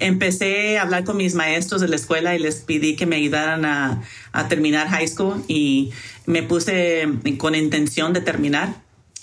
empecé 0.00 0.78
a 0.78 0.82
hablar 0.82 1.04
con 1.04 1.16
mis 1.16 1.34
maestros 1.34 1.80
de 1.80 1.88
la 1.88 1.96
escuela 1.96 2.34
y 2.34 2.38
les 2.38 2.56
pedí 2.56 2.96
que 2.96 3.06
me 3.06 3.16
ayudaran 3.16 3.64
a, 3.64 4.02
a, 4.32 4.48
terminar 4.48 4.88
high 4.88 5.08
school 5.08 5.44
y 5.48 5.92
me 6.26 6.42
puse 6.42 7.08
con 7.38 7.54
intención 7.54 8.12
de 8.12 8.20
terminar 8.20 8.74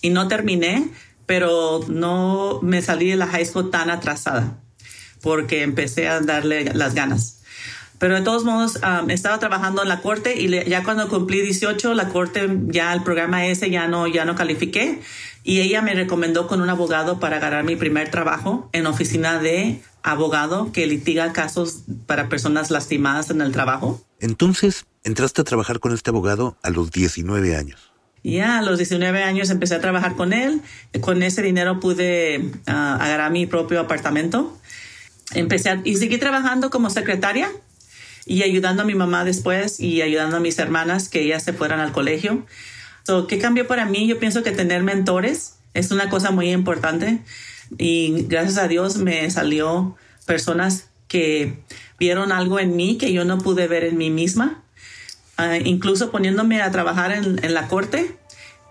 y 0.02 0.10
no 0.10 0.28
terminé, 0.28 0.90
pero 1.26 1.82
no 1.88 2.60
me 2.62 2.82
salí 2.82 3.10
de 3.10 3.16
la 3.16 3.28
high 3.28 3.46
school 3.46 3.72
tan 3.72 3.90
atrasada 3.90 4.58
porque 5.22 5.64
empecé 5.64 6.08
a 6.08 6.20
darle 6.22 6.66
las 6.74 6.94
ganas. 6.94 7.40
Pero 8.00 8.16
de 8.16 8.22
todos 8.22 8.46
modos, 8.46 8.78
um, 8.78 9.10
estaba 9.10 9.40
trabajando 9.40 9.84
en 9.84 9.90
la 9.90 10.02
corte 10.02 10.40
y 10.40 10.48
le, 10.48 10.68
ya 10.70 10.84
cuando 10.84 11.10
cumplí 11.10 11.42
18, 11.42 11.94
la 11.94 12.08
corte, 12.08 12.48
ya 12.68 12.94
el 12.94 13.04
programa 13.04 13.46
ese 13.46 13.70
ya 13.70 13.88
no, 13.88 14.08
ya 14.08 14.24
no 14.24 14.36
califiqué. 14.36 15.02
Y 15.50 15.62
ella 15.62 15.82
me 15.82 15.96
recomendó 15.96 16.46
con 16.46 16.62
un 16.62 16.70
abogado 16.70 17.20
para 17.20 17.40
ganar 17.40 17.64
mi 17.64 17.76
primer 17.76 18.12
trabajo 18.12 18.70
en 18.72 18.86
oficina 18.86 19.40
de 19.40 19.82
abogado 20.04 20.72
que 20.72 20.86
litiga 20.86 21.34
casos 21.34 21.86
para 22.06 22.30
personas 22.30 22.70
lastimadas 22.70 23.32
en 23.32 23.42
el 23.42 23.52
trabajo. 23.52 24.00
Entonces, 24.20 24.86
entraste 25.04 25.42
a 25.42 25.44
trabajar 25.44 25.80
con 25.80 25.92
este 25.92 26.12
abogado 26.12 26.56
a 26.62 26.70
los 26.70 26.92
19 26.92 27.56
años. 27.56 27.92
Ya, 28.24 28.60
a 28.60 28.62
los 28.62 28.78
19 28.78 29.24
años 29.24 29.50
empecé 29.50 29.74
a 29.74 29.82
trabajar 29.82 30.16
con 30.16 30.34
él. 30.34 30.62
Con 31.02 31.24
ese 31.24 31.42
dinero 31.42 31.80
pude 31.80 32.52
uh, 32.68 32.72
agarrar 32.72 33.32
mi 33.32 33.48
propio 33.48 33.80
apartamento. 33.80 34.56
Empecé 35.34 35.70
a, 35.72 35.82
y 35.84 35.96
seguí 35.96 36.20
trabajando 36.20 36.70
como 36.70 36.92
secretaria 36.92 37.52
y 38.28 38.44
ayudando 38.44 38.84
a 38.84 38.86
mi 38.86 38.94
mamá 38.94 39.26
después 39.26 39.80
y 39.80 40.04
ayudando 40.04 40.38
a 40.38 40.42
mis 40.42 40.60
hermanas 40.60 41.10
que 41.10 41.22
ellas 41.22 41.42
se 41.42 41.54
fueran 41.54 41.80
al 41.80 41.92
colegio. 41.92 42.46
So, 43.10 43.26
¿Qué 43.26 43.40
cambió 43.40 43.66
para 43.66 43.86
mí? 43.86 44.06
Yo 44.06 44.20
pienso 44.20 44.44
que 44.44 44.52
tener 44.52 44.84
mentores 44.84 45.56
es 45.74 45.90
una 45.90 46.12
cosa 46.12 46.30
muy 46.30 46.52
importante 46.52 47.24
y 47.76 48.28
gracias 48.28 48.60
a 48.60 48.68
Dios 48.68 48.98
me 48.98 49.28
salió 49.32 49.98
personas 50.28 50.92
que 51.08 51.64
vieron 51.98 52.32
algo 52.32 52.60
en 52.60 52.76
mí 52.76 53.00
que 53.00 53.12
yo 53.12 53.26
no 53.26 53.40
pude 53.40 53.68
ver 53.68 53.84
en 53.84 53.98
mí 53.98 54.12
misma. 54.12 54.62
Uh, 55.40 55.56
incluso 55.66 56.12
poniéndome 56.12 56.62
a 56.62 56.70
trabajar 56.70 57.12
en, 57.12 57.44
en, 57.44 57.56
la 57.56 57.68
corte 57.68 58.16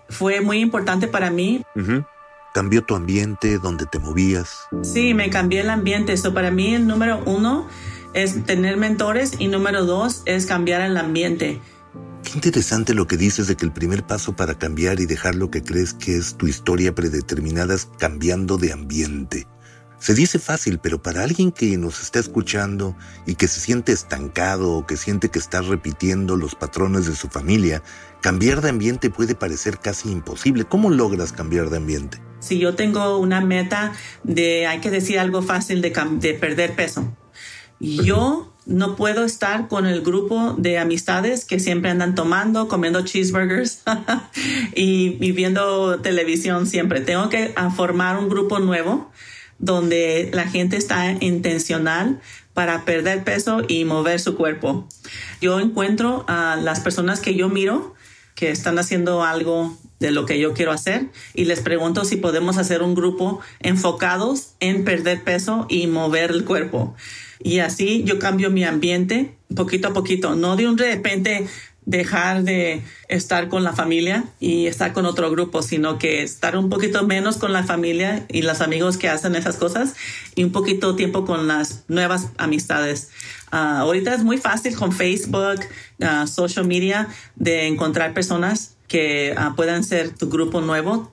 fue 0.07 0.39
muy 0.39 0.59
importante 0.59 1.09
para 1.09 1.31
mí. 1.31 1.61
Uh 1.75 1.79
-huh. 1.79 2.07
¿Cambió 2.53 2.85
tu 2.85 2.95
ambiente, 2.95 3.57
donde 3.57 3.87
te 3.87 3.99
movías? 3.99 4.59
Sí, 4.83 5.13
me 5.13 5.29
cambié 5.29 5.59
el 5.59 5.69
ambiente. 5.69 6.13
Eso 6.13 6.33
para 6.33 6.49
mí 6.49 6.75
el 6.75 6.87
número 6.87 7.21
uno 7.25 7.67
es 8.13 8.45
tener 8.45 8.77
mentores 8.77 9.33
y 9.37 9.49
número 9.49 9.83
dos 9.83 10.21
es 10.25 10.45
cambiar 10.45 10.79
el 10.79 10.95
ambiente. 10.95 11.59
Qué 12.29 12.35
interesante 12.35 12.93
lo 12.93 13.07
que 13.07 13.17
dices 13.17 13.47
de 13.47 13.55
que 13.55 13.65
el 13.65 13.71
primer 13.71 14.05
paso 14.05 14.35
para 14.35 14.53
cambiar 14.53 14.99
y 14.99 15.07
dejar 15.07 15.33
lo 15.33 15.49
que 15.49 15.63
crees 15.63 15.95
que 15.95 16.15
es 16.15 16.37
tu 16.37 16.45
historia 16.45 16.93
predeterminada 16.93 17.73
es 17.73 17.89
cambiando 17.97 18.57
de 18.57 18.71
ambiente. 18.71 19.47
Se 19.97 20.13
dice 20.13 20.37
fácil, 20.37 20.77
pero 20.77 21.01
para 21.01 21.23
alguien 21.23 21.51
que 21.51 21.75
nos 21.77 22.03
está 22.03 22.19
escuchando 22.19 22.95
y 23.25 23.33
que 23.33 23.47
se 23.47 23.59
siente 23.59 23.93
estancado 23.93 24.73
o 24.73 24.85
que 24.85 24.95
siente 24.95 25.29
que 25.29 25.39
está 25.39 25.61
repitiendo 25.61 26.37
los 26.37 26.53
patrones 26.53 27.07
de 27.07 27.15
su 27.15 27.29
familia, 27.29 27.81
cambiar 28.21 28.61
de 28.61 28.69
ambiente 28.69 29.09
puede 29.09 29.33
parecer 29.33 29.79
casi 29.79 30.11
imposible. 30.11 30.65
¿Cómo 30.65 30.91
logras 30.91 31.31
cambiar 31.31 31.71
de 31.71 31.77
ambiente? 31.77 32.21
Si 32.41 32.59
yo 32.59 32.75
tengo 32.75 33.17
una 33.17 33.41
meta 33.41 33.93
de, 34.23 34.67
hay 34.67 34.81
que 34.81 34.91
decir 34.91 35.17
algo 35.17 35.41
fácil, 35.41 35.81
de, 35.81 35.91
de 36.19 36.33
perder 36.35 36.75
peso. 36.75 37.11
Yo 37.79 38.53
no 38.65 38.95
puedo 38.95 39.25
estar 39.25 39.67
con 39.67 39.85
el 39.85 40.01
grupo 40.01 40.53
de 40.57 40.77
amistades 40.77 41.45
que 41.45 41.59
siempre 41.59 41.89
andan 41.89 42.13
tomando, 42.13 42.67
comiendo 42.67 43.03
cheeseburgers 43.03 43.81
y, 44.75 45.17
y, 45.19 45.31
viendo 45.31 45.99
televisión 46.01 46.67
siempre. 46.67 47.01
Tengo 47.01 47.29
que 47.29 47.53
formar 47.75 48.17
un 48.17 48.29
grupo 48.29 48.59
nuevo 48.59 49.11
donde 49.57 50.29
la 50.33 50.47
gente 50.47 50.77
está 50.77 51.11
intencional 51.19 52.21
para 52.53 52.85
perder 52.85 53.23
peso 53.23 53.61
y 53.67 53.85
mover 53.85 54.19
su 54.19 54.35
cuerpo. 54.35 54.87
Yo 55.41 55.59
encuentro 55.59 56.25
a 56.27 56.57
las 56.57 56.79
personas 56.79 57.19
que 57.19 57.35
yo 57.35 57.49
miro 57.49 57.95
que 58.35 58.51
están 58.51 58.79
haciendo 58.79 59.23
algo 59.23 59.77
de 59.99 60.11
lo 60.11 60.25
que 60.25 60.39
yo 60.39 60.53
quiero 60.53 60.71
hacer 60.71 61.09
y 61.33 61.45
les 61.45 61.59
pregunto 61.59 62.05
si 62.05 62.15
podemos 62.15 62.57
hacer 62.57 62.81
un 62.81 62.95
grupo 62.95 63.41
enfocados 63.59 64.53
en 64.59 64.85
perder 64.85 65.23
peso 65.23 65.65
y 65.69 65.87
mover 65.87 66.31
el 66.31 66.45
cuerpo. 66.45 66.95
Y 67.41 67.59
así 67.59 68.03
yo 68.03 68.19
cambio 68.19 68.49
mi 68.51 68.63
ambiente 68.63 69.35
poquito 69.55 69.89
a 69.89 69.93
poquito, 69.93 70.35
no 70.35 70.55
de 70.55 70.67
un 70.67 70.77
repente 70.77 71.47
dejar 71.85 72.43
de 72.43 72.83
estar 73.07 73.49
con 73.49 73.63
la 73.63 73.73
familia 73.73 74.25
y 74.39 74.67
estar 74.67 74.93
con 74.93 75.07
otro 75.07 75.31
grupo, 75.31 75.63
sino 75.63 75.97
que 75.97 76.21
estar 76.21 76.55
un 76.55 76.69
poquito 76.69 77.03
menos 77.07 77.37
con 77.37 77.51
la 77.51 77.63
familia 77.63 78.25
y 78.29 78.43
los 78.43 78.61
amigos 78.61 78.97
que 78.97 79.09
hacen 79.09 79.35
esas 79.35 79.55
cosas 79.55 79.95
y 80.35 80.43
un 80.43 80.51
poquito 80.51 80.95
tiempo 80.95 81.25
con 81.25 81.47
las 81.47 81.85
nuevas 81.87 82.29
amistades. 82.37 83.09
Uh, 83.51 83.81
ahorita 83.81 84.13
es 84.13 84.23
muy 84.23 84.37
fácil 84.37 84.75
con 84.75 84.91
Facebook, 84.91 85.61
uh, 85.99 86.27
social 86.27 86.67
media, 86.67 87.07
de 87.35 87.65
encontrar 87.65 88.13
personas 88.13 88.75
que 88.87 89.35
uh, 89.35 89.55
puedan 89.55 89.83
ser 89.83 90.11
tu 90.11 90.29
grupo 90.29 90.61
nuevo. 90.61 91.11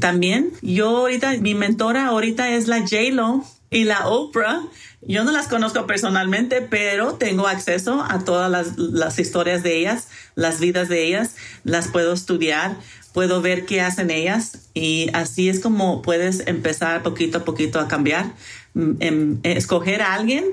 También 0.00 0.50
yo 0.60 0.98
ahorita, 0.98 1.38
mi 1.38 1.54
mentora 1.54 2.08
ahorita 2.08 2.50
es 2.50 2.68
la 2.68 2.80
J-Lo 2.80 3.42
y 3.70 3.84
la 3.84 4.08
Oprah. 4.08 4.62
Yo 5.02 5.24
no 5.24 5.32
las 5.32 5.48
conozco 5.48 5.86
personalmente, 5.86 6.60
pero 6.60 7.14
tengo 7.14 7.46
acceso 7.46 8.04
a 8.06 8.18
todas 8.24 8.76
las, 8.76 9.18
historias 9.18 9.62
de 9.62 9.78
ellas, 9.78 10.08
las 10.34 10.60
vidas 10.60 10.88
de 10.88 11.06
ellas, 11.06 11.36
las 11.64 11.88
puedo 11.88 12.12
estudiar, 12.12 12.76
puedo 13.14 13.40
ver 13.40 13.64
qué 13.64 13.80
hacen 13.80 14.10
ellas 14.10 14.58
y 14.74 15.08
así 15.14 15.48
es 15.48 15.60
como 15.60 16.02
puedes 16.02 16.46
empezar 16.46 17.02
poquito 17.02 17.38
a 17.38 17.44
poquito 17.44 17.80
a 17.80 17.88
cambiar, 17.88 18.34
en, 18.74 18.98
en, 19.00 19.40
escoger 19.42 20.02
a 20.02 20.14
alguien 20.14 20.44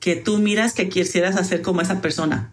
que 0.00 0.16
tú 0.16 0.38
miras 0.38 0.72
que 0.72 0.88
quisieras 0.88 1.36
hacer 1.36 1.62
como 1.62 1.80
esa 1.80 2.00
persona. 2.00 2.52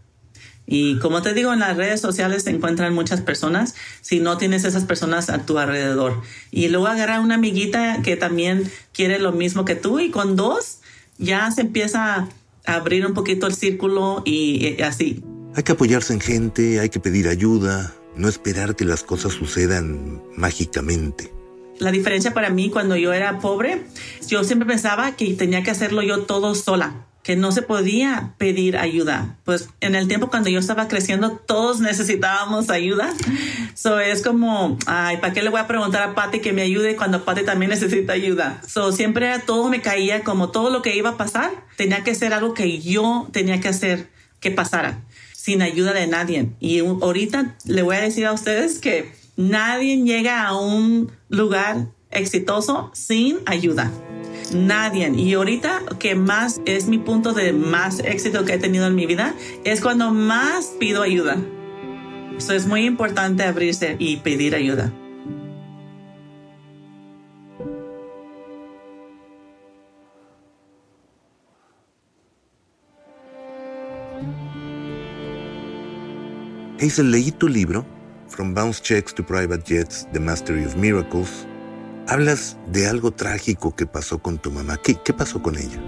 Y 0.71 0.99
como 0.99 1.23
te 1.23 1.33
digo, 1.33 1.51
en 1.51 1.61
las 1.61 1.75
redes 1.75 1.99
sociales 1.99 2.43
se 2.43 2.51
encuentran 2.51 2.93
muchas 2.93 3.21
personas 3.21 3.73
si 4.01 4.19
no 4.19 4.37
tienes 4.37 4.65
esas 4.65 4.83
personas 4.83 5.31
a 5.31 5.39
tu 5.39 5.57
alrededor. 5.57 6.21
Y 6.51 6.67
luego 6.67 6.85
agarra 6.85 7.21
una 7.21 7.35
amiguita 7.35 8.03
que 8.03 8.15
también 8.15 8.71
quiere 8.93 9.17
lo 9.17 9.31
mismo 9.31 9.65
que 9.65 9.73
tú 9.73 9.99
y 9.99 10.11
con 10.11 10.35
dos 10.35 10.77
ya 11.17 11.49
se 11.49 11.61
empieza 11.61 12.27
a 12.67 12.75
abrir 12.75 13.03
un 13.07 13.15
poquito 13.15 13.47
el 13.47 13.55
círculo 13.55 14.21
y, 14.25 14.79
así. 14.83 15.23
Hay 15.55 15.63
que 15.63 15.71
apoyarse 15.71 16.13
en 16.13 16.19
gente, 16.19 16.79
hay 16.79 16.89
que 16.89 16.99
pedir 16.99 17.27
ayuda, 17.27 17.95
no 18.15 18.29
esperar 18.29 18.75
que 18.75 18.85
las 18.85 19.01
cosas 19.01 19.33
sucedan 19.33 20.21
mágicamente. 20.37 21.33
La 21.79 21.91
diferencia 21.91 22.31
para 22.31 22.51
mí 22.51 22.69
cuando 22.69 22.95
yo 22.95 23.11
era 23.11 23.39
pobre, 23.39 23.85
yo 24.27 24.43
siempre 24.43 24.67
pensaba 24.67 25.15
que 25.15 25.33
tenía 25.33 25.63
que 25.63 25.71
hacerlo 25.71 26.03
yo 26.03 26.25
todo 26.25 26.53
sola. 26.53 27.08
Que 27.23 27.35
no 27.35 27.51
se 27.51 27.61
podía 27.61 28.33
pedir 28.37 28.77
ayuda. 28.77 29.37
Pues 29.43 29.69
en 29.81 29.95
el 29.95 30.07
tiempo 30.07 30.29
cuando 30.29 30.49
yo 30.49 30.59
estaba 30.59 30.87
creciendo, 30.87 31.31
todos 31.31 31.79
necesitábamos 31.79 32.69
ayuda. 32.69 33.13
So 33.75 33.99
es 33.99 34.21
como, 34.21 34.77
ay, 34.85 35.17
¿para 35.17 35.33
qué 35.33 35.41
le 35.41 35.49
voy 35.49 35.59
a 35.59 35.67
preguntar 35.67 36.01
a 36.01 36.15
Patty 36.15 36.39
que 36.39 36.53
me 36.53 36.61
ayude 36.61 36.95
cuando 36.95 37.25
Patty 37.25 37.43
también 37.43 37.69
necesita 37.69 38.13
ayuda? 38.13 38.61
So 38.67 38.91
siempre 38.91 39.37
todo 39.45 39.69
me 39.69 39.81
caía 39.81 40.23
como 40.23 40.49
todo 40.49 40.69
lo 40.69 40.81
que 40.81 40.95
iba 40.95 41.11
a 41.11 41.17
pasar 41.17 41.51
tenía 41.77 42.03
que 42.03 42.15
ser 42.15 42.33
algo 42.33 42.53
que 42.53 42.79
yo 42.79 43.27
tenía 43.31 43.59
que 43.61 43.69
hacer 43.69 44.09
que 44.39 44.51
pasara 44.51 44.99
sin 45.33 45.61
ayuda 45.61 45.93
de 45.93 46.07
nadie. 46.07 46.49
Y 46.59 46.79
ahorita 46.79 47.55
le 47.65 47.81
voy 47.81 47.95
a 47.95 48.01
decir 48.01 48.25
a 48.25 48.33
ustedes 48.33 48.79
que 48.79 49.11
nadie 49.37 50.03
llega 50.03 50.45
a 50.45 50.57
un 50.57 51.11
lugar 51.29 51.87
exitoso 52.11 52.91
sin 52.93 53.39
ayuda. 53.45 53.91
Nadie. 54.53 55.09
Y 55.15 55.33
ahorita 55.33 55.81
que 55.99 56.15
más 56.15 56.61
es 56.65 56.87
mi 56.87 56.97
punto 56.97 57.33
de 57.33 57.53
más 57.53 57.99
éxito 57.99 58.45
que 58.45 58.53
he 58.53 58.57
tenido 58.57 58.87
en 58.87 58.95
mi 58.95 59.05
vida, 59.05 59.33
es 59.63 59.81
cuando 59.81 60.11
más 60.11 60.73
pido 60.79 61.01
ayuda. 61.01 61.37
Eso 62.37 62.53
es 62.53 62.67
muy 62.67 62.85
importante 62.85 63.43
abrirse 63.43 63.95
y 63.99 64.17
pedir 64.17 64.55
ayuda. 64.55 64.93
Hazel, 76.81 77.11
leí 77.11 77.31
tu 77.31 77.49
libro, 77.49 77.85
From 78.29 78.53
Bounce 78.53 78.81
Checks 78.81 79.13
to 79.13 79.21
Private 79.21 79.63
Jets, 79.65 80.07
The 80.13 80.19
Mastery 80.19 80.63
of 80.63 80.77
Miracles. 80.77 81.48
Hablas 82.09 82.57
de 82.71 82.87
algo 82.87 83.11
trágico 83.11 83.75
que 83.75 83.85
pasó 83.85 84.17
con 84.17 84.39
tu 84.39 84.49
mamá. 84.49 84.77
¿Qué, 84.77 84.95
qué 84.95 85.13
pasó 85.13 85.43
con 85.43 85.55
ella? 85.57 85.79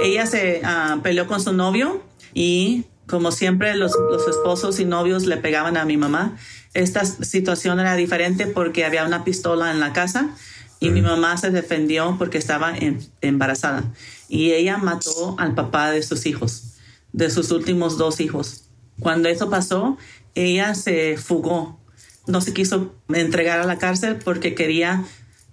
ella 0.00 0.26
se 0.26 0.60
peleó 1.02 1.26
con 1.26 1.40
su 1.40 1.54
novio 1.54 2.02
y 2.34 2.84
como 3.08 3.32
siempre 3.32 3.74
los, 3.76 3.92
los, 4.10 4.28
esposos 4.28 4.78
y 4.78 4.84
novios 4.84 5.24
le 5.24 5.38
pegaban 5.38 5.78
a 5.78 5.86
mi 5.86 5.96
mamá. 5.96 6.36
Esta 6.74 7.06
situación 7.06 7.80
era 7.80 7.96
diferente 7.96 8.46
porque 8.46 8.84
había 8.84 9.06
una 9.06 9.24
pistola 9.24 9.70
en 9.70 9.80
la 9.80 9.94
casa 9.94 10.28
y 10.80 10.90
mi 10.90 11.00
mamá 11.00 11.38
se 11.38 11.50
defendió 11.50 12.16
porque 12.18 12.36
estaba 12.36 12.74
embarazada 13.22 13.84
y 14.28 14.52
ella 14.52 14.76
mató 14.76 15.34
al 15.38 15.54
papá 15.54 15.90
de 15.90 16.02
sus 16.02 16.26
hijos, 16.26 16.74
de 17.12 17.30
sus 17.30 17.50
últimos 17.52 17.96
dos 17.96 18.20
hijos. 18.20 18.68
Cuando 19.00 19.30
eso 19.30 19.48
pasó, 19.48 19.96
ella 20.34 20.74
se 20.74 21.16
fugó. 21.16 21.80
No 22.26 22.40
se 22.40 22.52
quiso 22.52 22.94
entregar 23.08 23.60
a 23.60 23.66
la 23.66 23.78
cárcel 23.78 24.16
porque 24.16 24.54
quería 24.54 25.04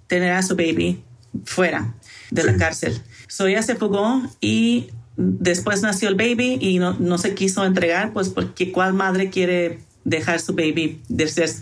tener 0.08 0.32
a 0.32 0.44
su 0.44 0.56
baby 0.56 1.04
fuera 1.46 1.94
de 2.32 2.44
la 2.44 2.58
cárcel. 2.58 3.02
So 3.28 3.48
ella 3.48 3.62
se 3.62 3.76
fugó 3.76 4.22
y 4.42 4.90
después 5.18 5.82
nació 5.82 6.10
el 6.10 6.16
baby 6.16 6.58
y 6.60 6.80
no, 6.80 6.94
no 7.00 7.18
se 7.18 7.36
quiso 7.36 7.66
entregar, 7.66 8.14
pues 8.14 8.30
porque 8.30 8.72
cuál 8.72 8.94
madre 8.94 9.30
quiere 9.30 9.80
dejar 10.04 10.40
su 10.40 10.54
baby 10.54 11.02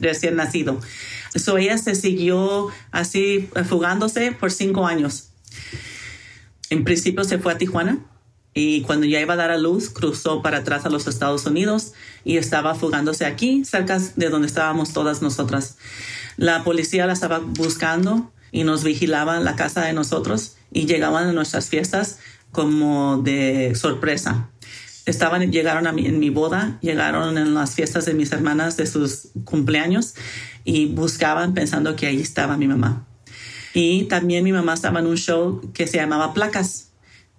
recién 0.01 0.35
nacido. 0.35 0.79
So 1.35 1.57
ella 1.57 1.77
se 1.77 1.95
siguió 1.95 2.69
así 2.91 3.49
fugándose 3.67 4.31
por 4.31 4.51
cinco 4.51 4.85
años. 4.85 5.29
En 6.69 6.83
principio 6.83 7.23
se 7.23 7.37
fue 7.37 7.53
a 7.53 7.57
Tijuana 7.57 7.99
y 8.53 8.81
cuando 8.81 9.05
ya 9.05 9.21
iba 9.21 9.35
a 9.35 9.37
dar 9.37 9.51
a 9.51 9.57
luz, 9.57 9.89
cruzó 9.89 10.41
para 10.41 10.59
atrás 10.59 10.85
a 10.85 10.89
los 10.89 11.07
Estados 11.07 11.45
Unidos 11.45 11.93
y 12.25 12.37
estaba 12.37 12.75
fugándose 12.75 13.25
aquí, 13.25 13.63
cerca 13.63 13.99
de 14.15 14.29
donde 14.29 14.47
estábamos 14.47 14.91
todas 14.91 15.21
nosotras. 15.21 15.77
La 16.35 16.63
policía 16.63 17.05
la 17.05 17.13
estaba 17.13 17.39
buscando 17.39 18.31
y 18.51 18.65
nos 18.65 18.83
vigilaba 18.83 19.39
la 19.39 19.55
casa 19.55 19.85
de 19.85 19.93
nosotros 19.93 20.57
y 20.71 20.85
llegaban 20.85 21.29
a 21.29 21.33
nuestras 21.33 21.69
fiestas 21.69 22.19
como 22.51 23.21
de 23.23 23.73
sorpresa. 23.75 24.49
Estaban, 25.05 25.49
llegaron 25.51 25.87
a 25.87 25.91
en 25.91 26.19
mi 26.19 26.29
boda, 26.29 26.77
llegaron 26.81 27.37
en 27.37 27.53
las 27.53 27.73
fiestas 27.73 28.05
de 28.05 28.13
mis 28.13 28.31
hermanas 28.33 28.75
de 28.75 28.85
sus 28.85 29.29
cumpleaños 29.45 30.13
y 30.65 30.87
buscaban 30.87 31.53
pensando 31.53 31.95
que 31.95 32.07
ahí 32.07 32.19
estaba 32.19 32.57
mi 32.57 32.67
mamá. 32.67 33.07
Y 33.73 34.03
también 34.03 34.43
mi 34.43 34.51
mamá 34.51 34.73
estaba 34.73 34.99
en 34.99 35.07
un 35.07 35.17
show 35.17 35.61
que 35.73 35.87
se 35.87 35.97
llamaba 35.97 36.33
Placas 36.33 36.90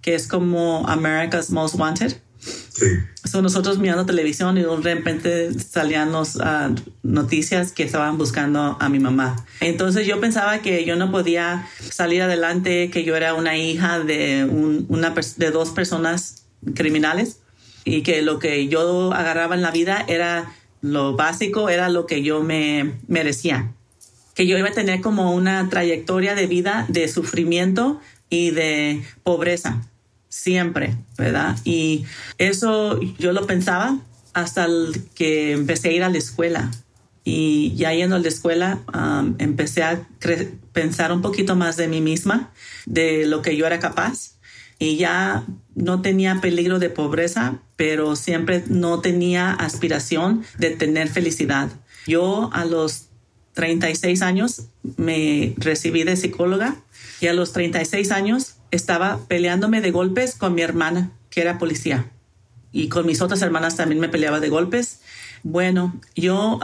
que 0.03 0.13
es 0.13 0.27
como 0.27 0.85
America's 0.87 1.49
Most 1.49 1.75
Wanted. 1.75 2.13
Sí. 2.39 2.85
So 3.23 3.41
nosotros 3.41 3.79
mirando 3.79 4.05
televisión 4.05 4.57
y 4.57 4.63
de 4.63 4.95
repente 4.95 5.57
salían 5.57 6.11
las 6.11 6.37
ah, 6.41 6.75
noticias 7.01 7.71
que 7.71 7.83
estaban 7.83 8.17
buscando 8.17 8.77
a 8.79 8.89
mi 8.89 8.99
mamá. 8.99 9.45
Entonces 9.61 10.05
yo 10.05 10.19
pensaba 10.19 10.59
que 10.59 10.83
yo 10.83 10.97
no 10.97 11.09
podía 11.09 11.67
salir 11.79 12.21
adelante, 12.21 12.89
que 12.89 13.05
yo 13.05 13.15
era 13.15 13.33
una 13.33 13.57
hija 13.57 13.99
de, 13.99 14.45
una, 14.45 15.13
de 15.37 15.51
dos 15.51 15.69
personas 15.69 16.43
criminales 16.75 17.39
y 17.85 18.03
que 18.03 18.21
lo 18.21 18.39
que 18.39 18.67
yo 18.67 19.13
agarraba 19.13 19.55
en 19.55 19.61
la 19.61 19.71
vida 19.71 20.03
era 20.07 20.53
lo 20.81 21.15
básico, 21.15 21.69
era 21.69 21.87
lo 21.87 22.05
que 22.05 22.23
yo 22.23 22.43
me 22.43 22.99
merecía. 23.07 23.71
Que 24.35 24.47
yo 24.47 24.57
iba 24.57 24.67
a 24.67 24.73
tener 24.73 24.99
como 24.99 25.33
una 25.33 25.69
trayectoria 25.69 26.35
de 26.35 26.47
vida 26.47 26.85
de 26.89 27.07
sufrimiento 27.07 28.01
y 28.29 28.51
de 28.51 29.01
pobreza 29.23 29.81
siempre, 30.33 30.95
¿verdad? 31.15 31.55
Y 31.63 32.05
eso 32.39 32.99
yo 33.19 33.33
lo 33.33 33.45
pensaba 33.45 33.99
hasta 34.33 34.67
que 35.13 35.51
empecé 35.51 35.89
a 35.89 35.91
ir 35.91 36.03
a 36.03 36.09
la 36.09 36.17
escuela. 36.17 36.71
Y 37.23 37.75
ya 37.75 37.93
yendo 37.93 38.15
a 38.15 38.19
la 38.19 38.27
escuela, 38.27 38.79
um, 38.93 39.35
empecé 39.37 39.83
a 39.83 40.07
pensar 40.73 41.11
un 41.11 41.21
poquito 41.21 41.55
más 41.55 41.77
de 41.77 41.87
mí 41.87 42.01
misma, 42.01 42.51
de 42.87 43.27
lo 43.27 43.43
que 43.43 43.55
yo 43.55 43.67
era 43.67 43.79
capaz. 43.79 44.31
Y 44.79 44.97
ya 44.97 45.45
no 45.75 46.01
tenía 46.01 46.41
peligro 46.41 46.79
de 46.79 46.89
pobreza, 46.89 47.59
pero 47.75 48.15
siempre 48.15 48.63
no 48.67 49.01
tenía 49.01 49.51
aspiración 49.51 50.43
de 50.57 50.71
tener 50.71 51.09
felicidad. 51.09 51.69
Yo 52.07 52.49
a 52.53 52.65
los 52.65 53.09
36 53.53 54.23
años 54.23 54.63
me 54.97 55.53
recibí 55.57 56.03
de 56.03 56.17
psicóloga 56.17 56.75
y 57.21 57.27
a 57.27 57.33
los 57.33 57.53
36 57.53 58.11
años 58.11 58.52
estaba 58.73 59.19
peleándome 59.27 59.81
de 59.81 59.91
golpes 59.91 60.35
con 60.35 60.55
mi 60.55 60.61
hermana, 60.61 61.11
que 61.29 61.41
era 61.41 61.59
policía. 61.59 62.09
Y 62.71 62.89
con 62.89 63.05
mis 63.05 63.21
otras 63.21 63.41
hermanas 63.41 63.75
también 63.75 64.01
me 64.01 64.09
peleaba 64.09 64.39
de 64.39 64.49
golpes. 64.49 65.01
Bueno, 65.43 65.93
yo 66.15 66.59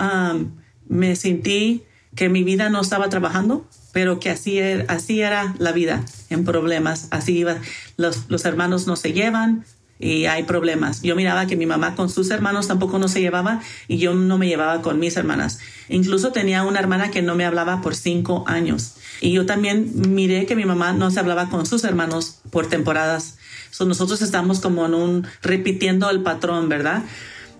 me 0.87 1.15
sentí 1.15 1.83
que 2.15 2.29
mi 2.29 2.43
vida 2.43 2.69
no 2.69 2.81
estaba 2.81 3.09
trabajando, 3.09 3.67
pero 3.93 4.19
que 4.19 4.31
así 4.31 4.57
era, 4.57 4.91
así 4.91 5.21
era 5.21 5.53
la 5.59 5.71
vida, 5.71 6.03
en 6.31 6.45
problemas. 6.45 7.07
Así 7.11 7.37
iba. 7.37 7.57
Los, 7.95 8.25
los 8.29 8.43
hermanos 8.45 8.87
no 8.87 8.95
se 8.95 9.13
llevan, 9.13 9.65
y 9.99 10.25
hay 10.25 10.43
problemas. 10.43 11.01
Yo 11.01 11.15
miraba 11.15 11.45
que 11.45 11.57
mi 11.57 11.65
mamá 11.65 11.95
con 11.95 12.09
sus 12.09 12.31
hermanos 12.31 12.67
tampoco 12.67 12.97
no 12.99 13.09
se 13.09 13.19
llevaba 13.19 13.61
y 13.87 13.97
yo 13.97 14.13
no 14.13 14.37
me 14.37 14.47
llevaba 14.47 14.81
con 14.81 14.97
mis 14.97 15.17
hermanas. 15.17 15.59
Incluso 15.89 16.31
tenía 16.31 16.63
una 16.63 16.79
hermana 16.79 17.11
que 17.11 17.21
no 17.21 17.35
me 17.35 17.45
hablaba 17.45 17.81
por 17.81 17.95
cinco 17.95 18.45
años. 18.47 18.95
Y 19.21 19.33
yo 19.33 19.45
también 19.45 19.91
miré 20.13 20.45
que 20.45 20.55
mi 20.55 20.63
mamá 20.65 20.93
no 20.93 21.11
se 21.11 21.19
hablaba 21.19 21.49
con 21.49 21.65
sus 21.65 21.83
hermanos 21.83 22.39
por 22.49 22.67
temporadas. 22.67 23.37
So, 23.71 23.85
nosotros 23.85 24.21
estamos 24.21 24.61
como 24.61 24.85
en 24.85 24.93
un 24.93 25.27
repitiendo 25.41 26.09
el 26.09 26.21
patrón, 26.21 26.69
¿verdad? 26.69 27.03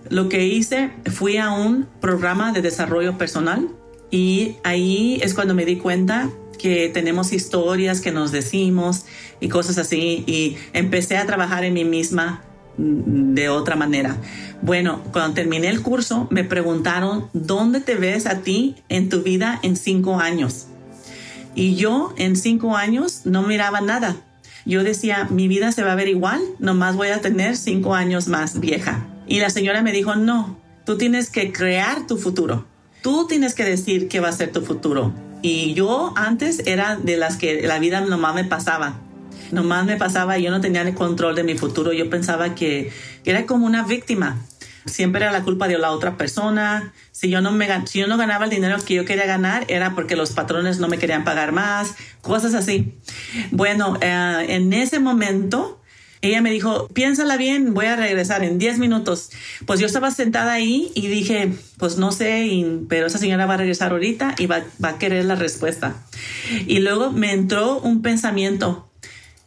Lo 0.08 0.30
que 0.30 0.46
hice, 0.46 0.90
fui 1.12 1.36
a 1.36 1.50
un 1.50 1.86
programa 2.00 2.52
de 2.52 2.62
desarrollo 2.62 3.18
personal 3.18 3.68
y 4.10 4.56
ahí 4.64 5.20
es 5.22 5.34
cuando 5.34 5.54
me 5.54 5.66
di 5.66 5.76
cuenta 5.76 6.30
que 6.60 6.88
tenemos 6.88 7.32
historias 7.32 8.00
que 8.00 8.12
nos 8.12 8.32
decimos 8.32 9.04
y 9.40 9.48
cosas 9.48 9.78
así 9.78 10.24
y 10.26 10.56
empecé 10.72 11.16
a 11.16 11.26
trabajar 11.26 11.64
en 11.64 11.74
mí 11.74 11.84
misma 11.84 12.42
de 12.76 13.48
otra 13.48 13.76
manera. 13.76 14.16
Bueno, 14.62 15.02
cuando 15.12 15.34
terminé 15.34 15.68
el 15.68 15.82
curso 15.82 16.28
me 16.30 16.44
preguntaron, 16.44 17.28
¿dónde 17.32 17.80
te 17.80 17.94
ves 17.94 18.26
a 18.26 18.40
ti 18.40 18.76
en 18.88 19.08
tu 19.08 19.22
vida 19.22 19.58
en 19.62 19.76
cinco 19.76 20.20
años? 20.20 20.66
Y 21.54 21.76
yo 21.76 22.14
en 22.16 22.36
cinco 22.36 22.76
años 22.76 23.22
no 23.24 23.42
miraba 23.42 23.80
nada. 23.80 24.16
Yo 24.66 24.84
decía, 24.84 25.26
mi 25.30 25.48
vida 25.48 25.72
se 25.72 25.82
va 25.82 25.92
a 25.92 25.96
ver 25.96 26.08
igual, 26.08 26.40
nomás 26.58 26.94
voy 26.96 27.08
a 27.08 27.20
tener 27.20 27.56
cinco 27.56 27.94
años 27.94 28.28
más 28.28 28.60
vieja. 28.60 29.06
Y 29.26 29.40
la 29.40 29.50
señora 29.50 29.82
me 29.82 29.92
dijo, 29.92 30.16
no, 30.16 30.58
tú 30.84 30.98
tienes 30.98 31.30
que 31.30 31.52
crear 31.52 32.06
tu 32.06 32.18
futuro. 32.18 32.66
Tú 33.02 33.26
tienes 33.26 33.54
que 33.54 33.64
decir 33.64 34.08
qué 34.08 34.20
va 34.20 34.28
a 34.28 34.32
ser 34.32 34.52
tu 34.52 34.60
futuro. 34.60 35.12
Y 35.42 35.74
yo 35.74 36.12
antes 36.16 36.62
era 36.66 36.96
de 36.96 37.16
las 37.16 37.36
que 37.36 37.62
la 37.62 37.78
vida 37.78 38.00
nomás 38.00 38.34
me 38.34 38.44
pasaba. 38.44 38.94
Nomás 39.50 39.84
me 39.84 39.96
pasaba 39.96 40.38
y 40.38 40.44
yo 40.44 40.50
no 40.50 40.60
tenía 40.60 40.82
el 40.82 40.94
control 40.94 41.34
de 41.34 41.42
mi 41.42 41.56
futuro. 41.56 41.92
Yo 41.92 42.08
pensaba 42.08 42.54
que 42.54 42.92
era 43.24 43.46
como 43.46 43.66
una 43.66 43.84
víctima 43.84 44.38
siempre 44.86 45.22
era 45.22 45.32
la 45.32 45.42
culpa 45.42 45.68
de 45.68 45.78
la 45.78 45.90
otra 45.90 46.16
persona. 46.16 46.92
Si 47.12 47.30
yo 47.30 47.40
no 47.40 47.52
me 47.52 47.68
si 47.86 48.00
yo 48.00 48.06
no 48.06 48.16
ganaba 48.16 48.44
el 48.44 48.50
dinero 48.50 48.76
que 48.84 48.94
yo 48.94 49.04
quería 49.04 49.26
ganar 49.26 49.64
era 49.68 49.94
porque 49.94 50.16
los 50.16 50.32
patrones 50.32 50.78
no 50.78 50.88
me 50.88 50.98
querían 50.98 51.24
pagar 51.24 51.52
más, 51.52 51.94
cosas 52.22 52.54
así. 52.54 52.98
Bueno, 53.50 53.98
eh, 54.00 54.46
en 54.48 54.72
ese 54.72 55.00
momento 55.00 55.79
ella 56.22 56.42
me 56.42 56.50
dijo, 56.50 56.88
piénsala 56.88 57.36
bien, 57.36 57.72
voy 57.72 57.86
a 57.86 57.96
regresar 57.96 58.44
en 58.44 58.58
10 58.58 58.78
minutos. 58.78 59.30
Pues 59.64 59.80
yo 59.80 59.86
estaba 59.86 60.10
sentada 60.10 60.52
ahí 60.52 60.92
y 60.94 61.08
dije, 61.08 61.52
pues 61.78 61.96
no 61.96 62.12
sé, 62.12 62.66
pero 62.88 63.06
esa 63.06 63.18
señora 63.18 63.46
va 63.46 63.54
a 63.54 63.58
regresar 63.58 63.92
ahorita 63.92 64.34
y 64.38 64.46
va, 64.46 64.62
va 64.82 64.90
a 64.90 64.98
querer 64.98 65.24
la 65.24 65.34
respuesta. 65.34 66.02
Y 66.66 66.80
luego 66.80 67.10
me 67.10 67.32
entró 67.32 67.80
un 67.80 68.02
pensamiento 68.02 68.90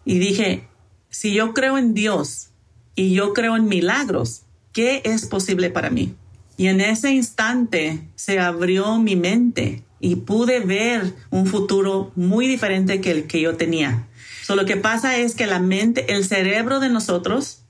y 0.04 0.18
dije, 0.18 0.64
si 1.10 1.34
yo 1.34 1.54
creo 1.54 1.78
en 1.78 1.94
Dios 1.94 2.50
y 2.96 3.14
yo 3.14 3.34
creo 3.34 3.56
en 3.56 3.66
milagros, 3.66 4.42
¿qué 4.72 5.04
es 5.06 5.28
posible 5.28 5.70
para 5.70 5.92
mí? 5.92 6.16
Y 6.58 6.68
en 6.68 6.82
ese 6.82 7.12
instante 7.12 8.02
se 8.16 8.40
abrió 8.40 8.98
mi 8.98 9.16
mente 9.16 9.84
y 10.00 10.18
pude 10.18 10.60
ver 10.60 11.14
un 11.30 11.46
futuro 11.46 12.12
muy 12.16 12.48
diferente 12.48 13.00
que 13.00 13.12
el 13.12 13.28
que 13.28 13.42
yo 13.42 13.56
tenía. 13.58 14.08
So, 14.44 14.56
lo 14.56 14.66
que 14.66 14.76
pasa 14.76 15.18
es 15.18 15.36
que 15.36 15.48
la 15.48 15.60
mente, 15.60 16.14
el 16.14 16.26
cerebro 16.26 16.80
de 16.80 16.90
nosotros, 16.90 17.64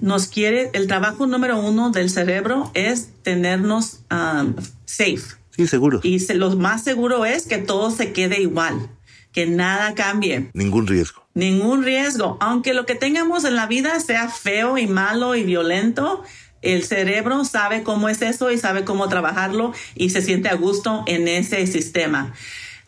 nos 0.00 0.26
quiere, 0.26 0.70
el 0.74 0.86
trabajo 0.86 1.26
número 1.26 1.58
uno 1.60 1.90
del 1.90 2.10
cerebro 2.10 2.70
es 2.74 3.10
tenernos 3.22 4.00
um, 4.10 4.54
safe. 4.84 5.36
Sí, 5.50 5.66
seguro. 5.66 6.00
Y 6.02 6.18
lo 6.34 6.56
más 6.56 6.82
seguro 6.82 7.24
es 7.24 7.46
que 7.46 7.58
todo 7.58 7.90
se 7.90 8.12
quede 8.12 8.40
igual, 8.40 8.90
que 9.32 9.46
nada 9.46 9.94
cambie. 9.94 10.50
Ningún 10.54 10.86
riesgo. 10.86 11.22
Ningún 11.34 11.84
riesgo. 11.84 12.36
Aunque 12.40 12.74
lo 12.74 12.84
que 12.84 12.94
tengamos 12.94 13.44
en 13.44 13.56
la 13.56 13.66
vida 13.66 13.98
sea 14.00 14.28
feo 14.28 14.76
y 14.78 14.86
malo 14.86 15.36
y 15.36 15.44
violento, 15.44 16.24
el 16.62 16.84
cerebro 16.84 17.44
sabe 17.44 17.82
cómo 17.84 18.08
es 18.08 18.22
eso 18.22 18.50
y 18.50 18.58
sabe 18.58 18.84
cómo 18.84 19.08
trabajarlo 19.08 19.72
y 19.94 20.10
se 20.10 20.22
siente 20.22 20.48
a 20.48 20.54
gusto 20.54 21.04
en 21.06 21.28
ese 21.28 21.64
sistema. 21.66 22.34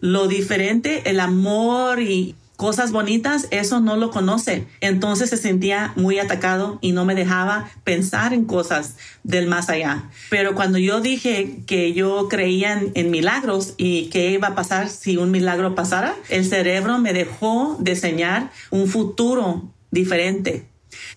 Lo 0.01 0.29
diferente, 0.29 1.03
el 1.11 1.21
amor 1.21 2.01
y 2.01 2.35
cosas 2.61 2.93
bonitas, 2.93 3.49
eso 3.53 3.81
no 3.81 3.97
lo 3.97 4.11
conoce. 4.11 4.67
Entonces 4.83 5.31
se 5.31 5.39
sentía 5.39 5.95
muy 5.97 6.19
atacado 6.19 6.79
y 6.83 6.93
no 6.93 7.07
me 7.07 7.15
dejaba 7.15 7.71
pensar 7.85 8.35
en 8.35 8.45
cosas 8.45 8.97
del 9.23 9.47
más 9.47 9.71
allá. 9.71 10.11
Pero 10.29 10.55
cuando 10.55 10.77
yo 10.77 11.01
dije 11.01 11.63
que 11.67 11.95
yo 11.95 12.29
creía 12.29 12.79
en, 12.93 13.11
milagros 13.11 13.73
y 13.79 14.11
qué 14.11 14.33
iba 14.33 14.49
a 14.49 14.55
pasar 14.55 14.91
si 14.91 15.17
un 15.17 15.31
milagro 15.31 15.75
pasara, 15.75 16.15
el 16.29 16.45
cerebro 16.45 16.99
me 16.99 17.15
dejó 17.15 17.79
diseñar 17.81 18.51
un 18.71 18.89
futuro 18.89 19.73
diferente. 19.91 20.67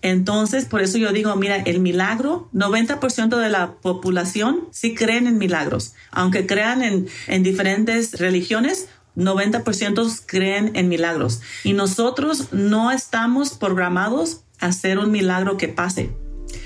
Entonces, 0.00 0.64
por 0.64 0.80
eso 0.80 0.96
yo 0.96 1.12
digo, 1.12 1.36
mira, 1.36 1.56
el 1.56 1.80
milagro, 1.80 2.48
90% 2.54 3.36
de 3.36 3.48
la 3.50 3.72
población 3.72 4.68
sí 4.70 4.94
creen 4.94 5.26
en 5.26 5.36
milagros. 5.36 5.94
Aunque 6.10 6.46
crean 6.46 6.82
en, 6.82 7.06
en 7.26 7.42
diferentes 7.42 8.18
religiones, 8.18 8.88
90% 9.16 10.22
creen 10.26 10.72
en 10.74 10.88
milagros 10.88 11.40
y 11.62 11.72
nosotros 11.72 12.52
no 12.52 12.90
estamos 12.90 13.50
programados 13.50 14.40
a 14.60 14.66
hacer 14.66 14.98
un 14.98 15.10
milagro 15.10 15.56
que 15.56 15.68
pase. 15.68 16.10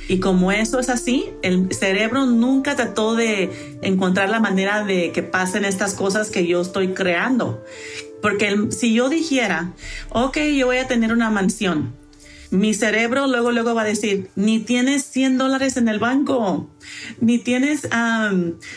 Y 0.09 0.21
como 0.21 0.53
eso 0.53 0.79
es 0.81 0.89
así, 0.89 1.31
el 1.43 1.73
cerebro 1.73 2.27
nunca 2.27 2.77
trató 2.77 3.15
de 3.15 3.79
encontrar 3.83 4.31
la 4.31 4.41
manera 4.41 4.85
de 4.85 5.13
que 5.13 5.23
pasen 5.23 5.65
estas 5.65 5.95
cosas 5.95 6.31
que 6.31 6.47
yo 6.47 6.63
estoy 6.63 6.95
creando. 6.95 7.63
Porque 8.23 8.69
si 8.71 8.95
yo 8.95 9.09
dijera, 9.09 9.73
ok, 10.11 10.39
yo 10.57 10.67
voy 10.67 10.79
a 10.79 10.89
tener 10.89 11.13
una 11.13 11.31
mansión, 11.31 11.95
mi 12.51 12.73
cerebro 12.73 13.27
luego, 13.27 13.53
luego 13.53 13.75
va 13.75 13.83
a 13.83 13.85
decir, 13.85 14.31
ni 14.35 14.59
tienes 14.61 15.05
100 15.05 15.37
dólares 15.37 15.77
en 15.77 15.89
el 15.89 15.99
banco, 15.99 16.71
ni 17.21 17.39
tienes 17.39 17.87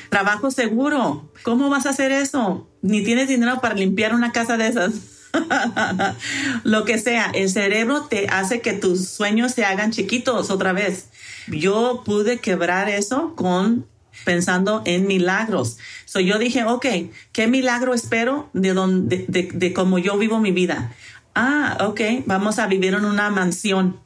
trabajo 0.10 0.52
seguro. 0.52 1.32
¿Cómo 1.44 1.70
vas 1.70 1.86
a 1.86 1.92
hacer 1.92 2.12
eso? 2.12 2.68
Ni 2.82 3.04
tienes 3.04 3.28
dinero 3.28 3.60
para 3.62 3.76
limpiar 3.76 4.14
una 4.14 4.32
casa 4.32 4.58
de 4.58 4.68
esas. 4.68 4.94
Lo 6.64 6.84
que 6.84 6.98
sea, 6.98 7.32
el 7.34 7.50
cerebro 7.50 8.04
te 8.04 8.28
hace 8.28 8.62
que 8.62 8.74
tus 8.74 9.08
sueños 9.08 9.54
se 9.54 9.66
hagan 9.66 9.92
chiquitos 9.92 10.50
otra 10.50 10.74
vez. 10.74 11.08
Yo 11.48 12.04
pude 12.06 12.40
quebrar 12.40 12.90
eso 12.90 13.36
con 13.36 13.86
pensando 14.26 14.82
en 14.86 15.08
milagros. 15.08 15.78
So 16.06 16.20
yo 16.20 16.38
dije, 16.38 16.64
ok, 16.64 16.86
¿qué 17.32 17.48
milagro 17.48 17.94
espero 17.94 18.50
de, 18.54 18.74
donde, 18.74 19.26
de, 19.28 19.50
de 19.54 19.74
cómo 19.74 19.98
yo 20.00 20.18
vivo 20.18 20.40
mi 20.40 20.52
vida? 20.52 20.94
ah, 21.36 21.78
ok, 21.82 22.02
vamos 22.26 22.60
a 22.60 22.68
vivir 22.68 22.94
en 22.94 23.06
una 23.06 23.30
mansión 23.30 24.00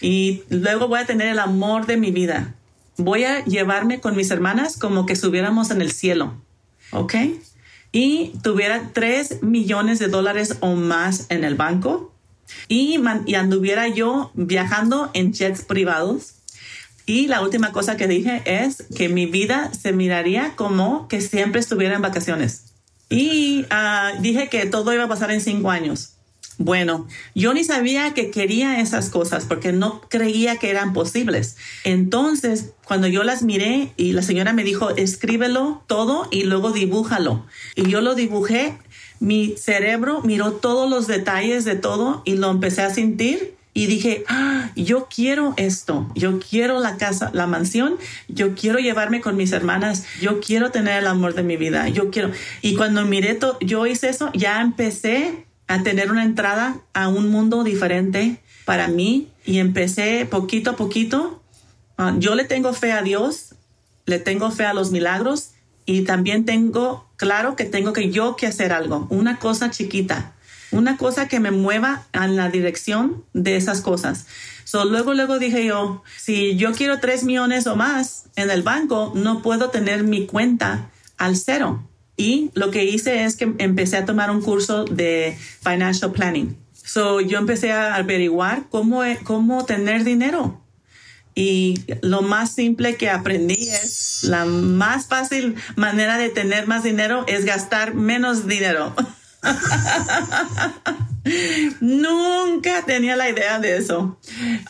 y 0.00 0.42
luego 0.48 0.88
voy 0.88 1.00
a 1.00 1.06
tener 1.06 1.28
el 1.28 1.38
amor 1.38 1.86
de 1.86 1.96
mi 1.96 2.10
vida. 2.10 2.54
Voy 2.96 3.24
a 3.24 3.44
llevarme 3.44 4.00
con 4.00 4.16
mis 4.16 4.30
hermanas 4.30 4.76
como 4.76 5.06
que 5.06 5.12
estuviéramos 5.12 5.70
en 5.70 5.80
el 5.80 5.92
cielo, 5.92 6.34
ok? 6.90 7.14
Y 7.92 8.32
tuviera 8.42 8.90
tres 8.92 9.42
millones 9.42 9.98
de 9.98 10.08
dólares 10.08 10.56
o 10.60 10.74
más 10.74 11.26
en 11.28 11.44
el 11.44 11.54
banco 11.54 12.12
y, 12.68 12.98
y 13.26 13.34
anduviera 13.34 13.88
yo 13.88 14.30
viajando 14.34 15.10
en 15.12 15.32
jets 15.32 15.62
privados. 15.62 16.34
Y 17.04 17.26
la 17.26 17.42
última 17.42 17.72
cosa 17.72 17.96
que 17.96 18.08
dije 18.08 18.42
es 18.46 18.84
que 18.96 19.08
mi 19.08 19.26
vida 19.26 19.70
se 19.74 19.92
miraría 19.92 20.54
como 20.56 21.08
que 21.08 21.20
siempre 21.20 21.60
estuviera 21.60 21.96
en 21.96 22.02
vacaciones. 22.02 22.72
Y 23.10 23.66
ah, 23.68 24.12
dije 24.20 24.48
que 24.48 24.64
todo 24.66 24.94
iba 24.94 25.04
a 25.04 25.08
pasar 25.08 25.30
en 25.30 25.40
cinco 25.40 25.70
años. 25.70 26.11
Bueno, 26.64 27.08
yo 27.34 27.52
ni 27.54 27.64
sabía 27.64 28.14
que 28.14 28.30
quería 28.30 28.80
esas 28.80 29.10
cosas 29.10 29.46
porque 29.46 29.72
no 29.72 30.00
creía 30.08 30.58
que 30.58 30.70
eran 30.70 30.92
posibles. 30.92 31.56
Entonces, 31.82 32.70
cuando 32.84 33.08
yo 33.08 33.24
las 33.24 33.42
miré 33.42 33.92
y 33.96 34.12
la 34.12 34.22
señora 34.22 34.52
me 34.52 34.62
dijo, 34.62 34.90
escríbelo 34.90 35.82
todo 35.88 36.28
y 36.30 36.44
luego 36.44 36.70
dibújalo. 36.70 37.44
Y 37.74 37.90
yo 37.90 38.00
lo 38.00 38.14
dibujé, 38.14 38.78
mi 39.18 39.56
cerebro 39.56 40.20
miró 40.22 40.52
todos 40.52 40.88
los 40.88 41.08
detalles 41.08 41.64
de 41.64 41.74
todo 41.74 42.22
y 42.24 42.36
lo 42.36 42.48
empecé 42.48 42.82
a 42.82 42.94
sentir 42.94 43.56
y 43.74 43.86
dije, 43.86 44.22
ah, 44.28 44.70
yo 44.76 45.08
quiero 45.12 45.54
esto, 45.56 46.12
yo 46.14 46.38
quiero 46.38 46.78
la 46.78 46.96
casa, 46.96 47.30
la 47.32 47.48
mansión, 47.48 47.96
yo 48.28 48.54
quiero 48.54 48.78
llevarme 48.78 49.20
con 49.20 49.36
mis 49.36 49.50
hermanas, 49.50 50.04
yo 50.20 50.38
quiero 50.40 50.70
tener 50.70 51.00
el 51.00 51.08
amor 51.08 51.34
de 51.34 51.42
mi 51.42 51.56
vida, 51.56 51.88
yo 51.88 52.10
quiero. 52.12 52.30
Y 52.60 52.76
cuando 52.76 53.04
miré 53.04 53.36
yo 53.62 53.86
hice 53.86 54.10
eso, 54.10 54.30
ya 54.32 54.60
empecé 54.60 55.46
a 55.72 55.82
tener 55.82 56.10
una 56.10 56.22
entrada 56.22 56.76
a 56.92 57.08
un 57.08 57.30
mundo 57.30 57.64
diferente 57.64 58.42
para 58.66 58.88
mí 58.88 59.28
y 59.46 59.58
empecé 59.58 60.26
poquito 60.26 60.72
a 60.72 60.76
poquito. 60.76 61.42
Ah, 61.96 62.14
yo 62.18 62.34
le 62.34 62.44
tengo 62.44 62.74
fe 62.74 62.92
a 62.92 63.00
Dios, 63.00 63.54
le 64.04 64.18
tengo 64.18 64.50
fe 64.50 64.66
a 64.66 64.74
los 64.74 64.90
milagros 64.90 65.52
y 65.86 66.02
también 66.02 66.44
tengo 66.44 67.08
claro 67.16 67.56
que 67.56 67.64
tengo 67.64 67.94
que 67.94 68.10
yo 68.10 68.36
que 68.36 68.46
hacer 68.46 68.70
algo, 68.70 69.06
una 69.08 69.38
cosa 69.38 69.70
chiquita, 69.70 70.34
una 70.72 70.98
cosa 70.98 71.26
que 71.26 71.40
me 71.40 71.52
mueva 71.52 72.06
en 72.12 72.36
la 72.36 72.50
dirección 72.50 73.24
de 73.32 73.56
esas 73.56 73.80
cosas. 73.80 74.26
So, 74.64 74.84
luego, 74.84 75.14
luego 75.14 75.38
dije 75.38 75.64
yo, 75.64 76.02
si 76.18 76.54
yo 76.56 76.72
quiero 76.72 77.00
tres 77.00 77.24
millones 77.24 77.66
o 77.66 77.76
más 77.76 78.24
en 78.36 78.50
el 78.50 78.62
banco, 78.62 79.12
no 79.14 79.40
puedo 79.40 79.70
tener 79.70 80.04
mi 80.04 80.26
cuenta 80.26 80.90
al 81.16 81.36
cero. 81.36 81.82
Y 82.22 82.52
lo 82.54 82.70
que 82.70 82.84
hice 82.84 83.24
es 83.24 83.34
que 83.34 83.52
empecé 83.58 83.96
a 83.96 84.04
tomar 84.04 84.30
un 84.30 84.42
curso 84.42 84.84
de 84.84 85.36
financial 85.60 86.12
planning. 86.12 86.56
So, 86.72 87.20
yo 87.20 87.36
empecé 87.36 87.72
a 87.72 87.96
averiguar 87.96 88.68
cómo, 88.70 89.02
cómo 89.24 89.64
tener 89.64 90.04
dinero. 90.04 90.62
Y 91.34 91.80
lo 92.00 92.22
más 92.22 92.54
simple 92.54 92.94
que 92.94 93.10
aprendí 93.10 93.70
es 93.70 94.22
la 94.22 94.44
más 94.44 95.06
fácil 95.06 95.56
manera 95.74 96.16
de 96.16 96.28
tener 96.28 96.68
más 96.68 96.84
dinero 96.84 97.24
es 97.26 97.44
gastar 97.44 97.94
menos 97.94 98.46
dinero. 98.46 98.94
nunca 101.80 102.84
tenía 102.86 103.16
la 103.16 103.30
idea 103.30 103.58
de 103.58 103.78
eso. 103.78 104.16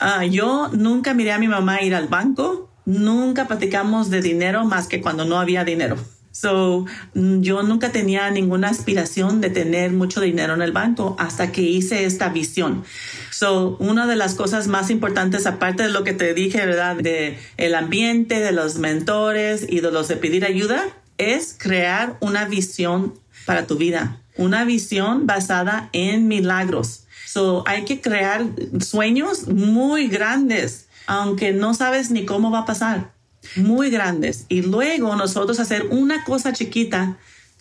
Ah, 0.01 0.25
yo 0.25 0.71
nunca 0.73 1.13
miré 1.13 1.33
a 1.33 1.39
mi 1.39 1.49
mamá 1.49 1.83
ir 1.83 1.95
al 1.95 2.09
banco. 2.09 2.71
Nunca 2.87 3.47
platicamos 3.47 4.09
de 4.09 4.23
dinero 4.23 4.65
más 4.65 4.87
que 4.87 5.03
cuando 5.03 5.27
no 5.27 5.39
había 5.39 5.65
dinero. 5.65 5.99
So, 6.33 6.87
mm, 7.15 7.43
yo 7.43 7.63
nunca 7.63 7.93
tenía 7.93 8.31
ninguna 8.31 8.71
aspiración 8.71 9.43
de 9.43 9.51
tener 9.51 9.93
mucho 9.93 10.21
dinero 10.21 10.55
en 10.55 10.63
el 10.63 10.73
banco 10.73 11.15
hasta 11.19 11.53
que 11.53 11.61
hice 11.61 12.05
esta 12.05 12.31
visión. 12.31 12.85
So, 13.31 13.77
una 13.79 14.07
de 14.07 14.17
las 14.17 14.35
cosas 14.35 14.67
más 14.67 14.91
importantes, 14.91 15.47
aparte 15.47 15.85
de 15.85 15.91
lo 15.91 16.05
que 16.05 16.15
te 16.15 16.33
dije, 16.33 16.65
¿verdad? 16.65 16.97
De 16.97 17.39
el 17.59 17.75
ambiente, 17.75 18.41
de 18.41 18.53
los 18.53 18.79
mentores 18.79 19.67
y 19.69 19.81
de 19.81 19.93
los 19.93 20.09
de 20.09 20.17
pedir 20.17 20.47
ayuda, 20.47 20.83
es 21.19 21.55
crear 21.59 22.17
una 22.21 22.47
visión 22.47 23.15
para 23.45 23.67
tu 23.67 23.77
vida. 23.77 24.19
Una 24.39 24.65
visión 24.65 25.27
basada 25.27 25.91
en 25.93 26.29
milagros. 26.29 27.05
So, 27.27 27.63
hay 27.67 27.85
que 27.85 28.01
crear 28.01 28.47
sueños 28.81 29.49
muy 29.49 30.09
grandes, 30.09 30.87
aunque 31.07 31.53
no 31.53 31.75
sabes 31.75 32.11
ni 32.11 32.25
cómo 32.25 32.51
va 32.51 32.61
a 32.61 32.67
pasar 32.67 33.13
muy 33.57 33.91
grandes. 33.91 34.47
Y 34.49 34.63
luego 34.63 35.15
nosotros 35.17 35.61
hacer 35.61 35.87
una 35.91 36.25
cosa 36.25 36.53
chiquita 36.53 37.19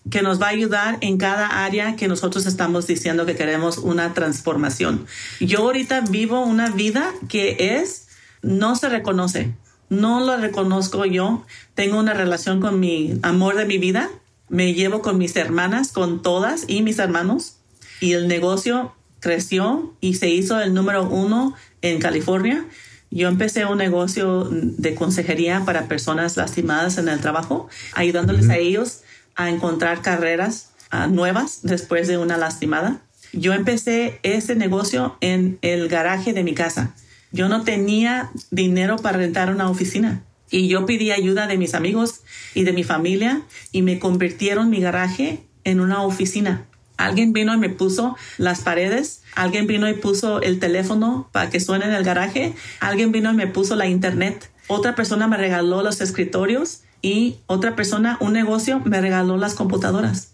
que 0.09 0.21
nos 0.21 0.41
va 0.41 0.47
a 0.47 0.49
ayudar 0.49 0.97
en 1.01 1.17
cada 1.17 1.63
área 1.63 1.95
que 1.95 2.07
nosotros 2.07 2.45
estamos 2.45 2.87
diciendo 2.87 3.25
que 3.25 3.35
queremos 3.35 3.77
una 3.77 4.13
transformación. 4.13 5.05
Yo 5.39 5.59
ahorita 5.59 6.01
vivo 6.01 6.41
una 6.41 6.69
vida 6.69 7.13
que 7.29 7.77
es, 7.77 8.07
no 8.41 8.75
se 8.75 8.89
reconoce, 8.89 9.53
no 9.89 10.21
lo 10.21 10.37
reconozco 10.37 11.05
yo. 11.05 11.45
Tengo 11.75 11.99
una 11.99 12.13
relación 12.13 12.61
con 12.61 12.79
mi 12.79 13.19
amor 13.21 13.55
de 13.55 13.65
mi 13.65 13.77
vida, 13.77 14.09
me 14.49 14.73
llevo 14.73 15.01
con 15.01 15.17
mis 15.17 15.35
hermanas, 15.35 15.91
con 15.91 16.21
todas 16.21 16.65
y 16.67 16.81
mis 16.81 16.97
hermanos. 16.97 17.57
Y 17.99 18.13
el 18.13 18.27
negocio 18.27 18.95
creció 19.19 19.93
y 20.01 20.15
se 20.15 20.29
hizo 20.29 20.59
el 20.59 20.73
número 20.73 21.07
uno 21.07 21.53
en 21.83 21.99
California 21.99 22.65
yo 23.11 23.27
empecé 23.27 23.65
un 23.65 23.77
negocio 23.77 24.47
de 24.49 24.95
consejería 24.95 25.63
para 25.65 25.87
personas 25.87 26.37
lastimadas 26.37 26.97
en 26.97 27.09
el 27.09 27.19
trabajo, 27.19 27.67
ayudándoles 27.93 28.49
a 28.49 28.57
ellos 28.57 29.01
a 29.35 29.49
encontrar 29.49 30.01
carreras 30.01 30.71
ah, 30.91 31.07
nuevas 31.07 31.59
después 31.63 32.07
de 32.07 32.17
una 32.17 32.37
lastimada. 32.37 33.01
Yo 33.33 33.53
empecé 33.53 34.19
ese 34.23 34.55
negocio 34.55 35.17
en 35.19 35.59
el 35.61 35.89
garaje 35.89 36.31
de 36.31 36.43
mi 36.43 36.53
casa. 36.53 36.95
Yo 37.33 37.49
no 37.49 37.63
tenía 37.63 38.31
dinero 38.49 38.95
para 38.97 39.17
rentar 39.17 39.53
una 39.53 39.69
oficina. 39.69 40.23
Y 40.49 40.67
yo 40.69 40.85
pedí 40.85 41.11
ayuda 41.11 41.47
de 41.47 41.57
mis 41.57 41.75
amigos 41.75 42.21
y 42.53 42.63
de 42.63 42.73
mi 42.73 42.83
familia 42.83 43.41
y 43.71 43.81
me 43.81 43.99
convirtieron 43.99 44.69
mi 44.69 44.79
garaje 44.79 45.43
en 45.63 45.79
una 45.81 46.03
oficina. 46.03 46.65
Alguien 47.05 47.33
vino 47.33 47.53
y 47.53 47.57
me 47.57 47.69
puso 47.69 48.15
las 48.37 48.61
paredes, 48.61 49.23
alguien 49.35 49.67
vino 49.67 49.89
y 49.89 49.93
puso 49.93 50.41
el 50.41 50.59
teléfono 50.59 51.29
para 51.31 51.49
que 51.49 51.59
suene 51.59 51.85
en 51.85 51.93
el 51.93 52.03
garaje, 52.03 52.53
alguien 52.79 53.11
vino 53.11 53.31
y 53.31 53.35
me 53.35 53.47
puso 53.47 53.75
la 53.75 53.87
internet, 53.87 54.51
otra 54.67 54.95
persona 54.95 55.27
me 55.27 55.37
regaló 55.37 55.83
los 55.83 55.99
escritorios 56.01 56.83
y 57.01 57.37
otra 57.47 57.75
persona, 57.75 58.17
un 58.21 58.33
negocio, 58.33 58.81
me 58.85 59.01
regaló 59.01 59.37
las 59.37 59.53
computadoras. 59.53 60.33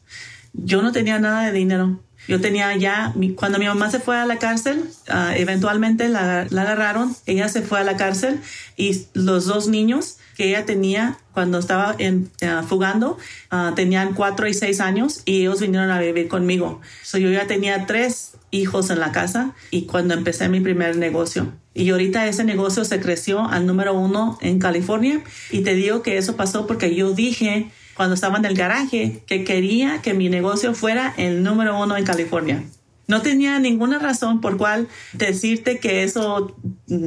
Yo 0.54 0.82
no 0.82 0.92
tenía 0.92 1.20
nada 1.20 1.46
de 1.46 1.52
dinero. 1.54 2.00
Yo 2.28 2.42
tenía 2.42 2.76
ya, 2.76 3.14
cuando 3.36 3.58
mi 3.58 3.66
mamá 3.66 3.90
se 3.90 4.00
fue 4.00 4.18
a 4.18 4.26
la 4.26 4.38
cárcel, 4.38 4.84
ah, 5.08 5.32
eventualmente 5.38 6.10
la, 6.10 6.42
agarraron, 6.42 7.16
ella 7.26 7.48
se 7.48 7.62
fue 7.62 7.80
a 7.80 7.84
la 7.84 7.96
cárcel 7.96 8.42
y 8.76 9.06
los 9.14 9.46
dos 9.46 9.70
niños 9.70 10.18
que 10.38 10.50
ella 10.50 10.66
tenía 10.66 11.18
cuando 11.34 11.58
estaba 11.58 11.96
en, 11.98 12.30
ah, 12.44 12.64
fugando 12.66 13.18
ah, 13.50 13.74
tenían 13.76 14.14
cuatro 14.14 14.48
y 14.48 14.54
seis 14.54 14.80
años 14.80 15.24
y 15.26 15.42
ellos 15.42 15.60
vinieron 15.60 15.90
a 15.90 16.00
vivir 16.00 16.28
conmigo. 16.28 16.80
So, 17.02 17.18
yo 17.18 17.32
ya 17.32 17.48
tenía 17.48 17.88
tres 17.88 18.34
hijos 18.52 18.92
en 18.92 19.00
la 19.00 19.12
casa 19.12 19.56
y 19.72 19.88
cuando 19.88 20.14
empecé 20.14 20.48
mi 20.48 20.60
primer 20.60 20.96
negocio. 20.96 21.54
Y 21.74 21.90
ahorita 21.90 22.28
ese 22.28 22.44
negocio 22.44 22.86
se 22.86 23.00
creció 23.00 23.48
al 23.48 23.66
número 23.66 23.96
uno 23.96 24.38
en 24.42 24.60
California 24.60 25.24
y 25.52 25.62
te 25.62 25.74
digo 25.74 26.04
que 26.04 26.18
eso 26.18 26.36
pasó 26.36 26.68
porque 26.68 26.94
yo 26.94 27.14
dije 27.14 27.72
cuando 27.96 28.14
estaba 28.14 28.38
en 28.38 28.46
el 28.46 28.56
garaje 28.56 29.24
que 29.26 29.44
quería 29.44 30.04
que 30.04 30.14
mi 30.14 30.30
negocio 30.30 30.76
fuera 30.76 31.16
el 31.18 31.42
número 31.42 31.82
uno 31.82 31.98
en 31.98 32.06
California. 32.06 32.64
No 33.08 33.22
tenía 33.22 33.58
ninguna 33.60 34.00
razón 34.00 34.42
por 34.42 34.58
cual 34.58 34.88
decirte 35.14 35.80
que 35.80 36.04
eso 36.04 36.56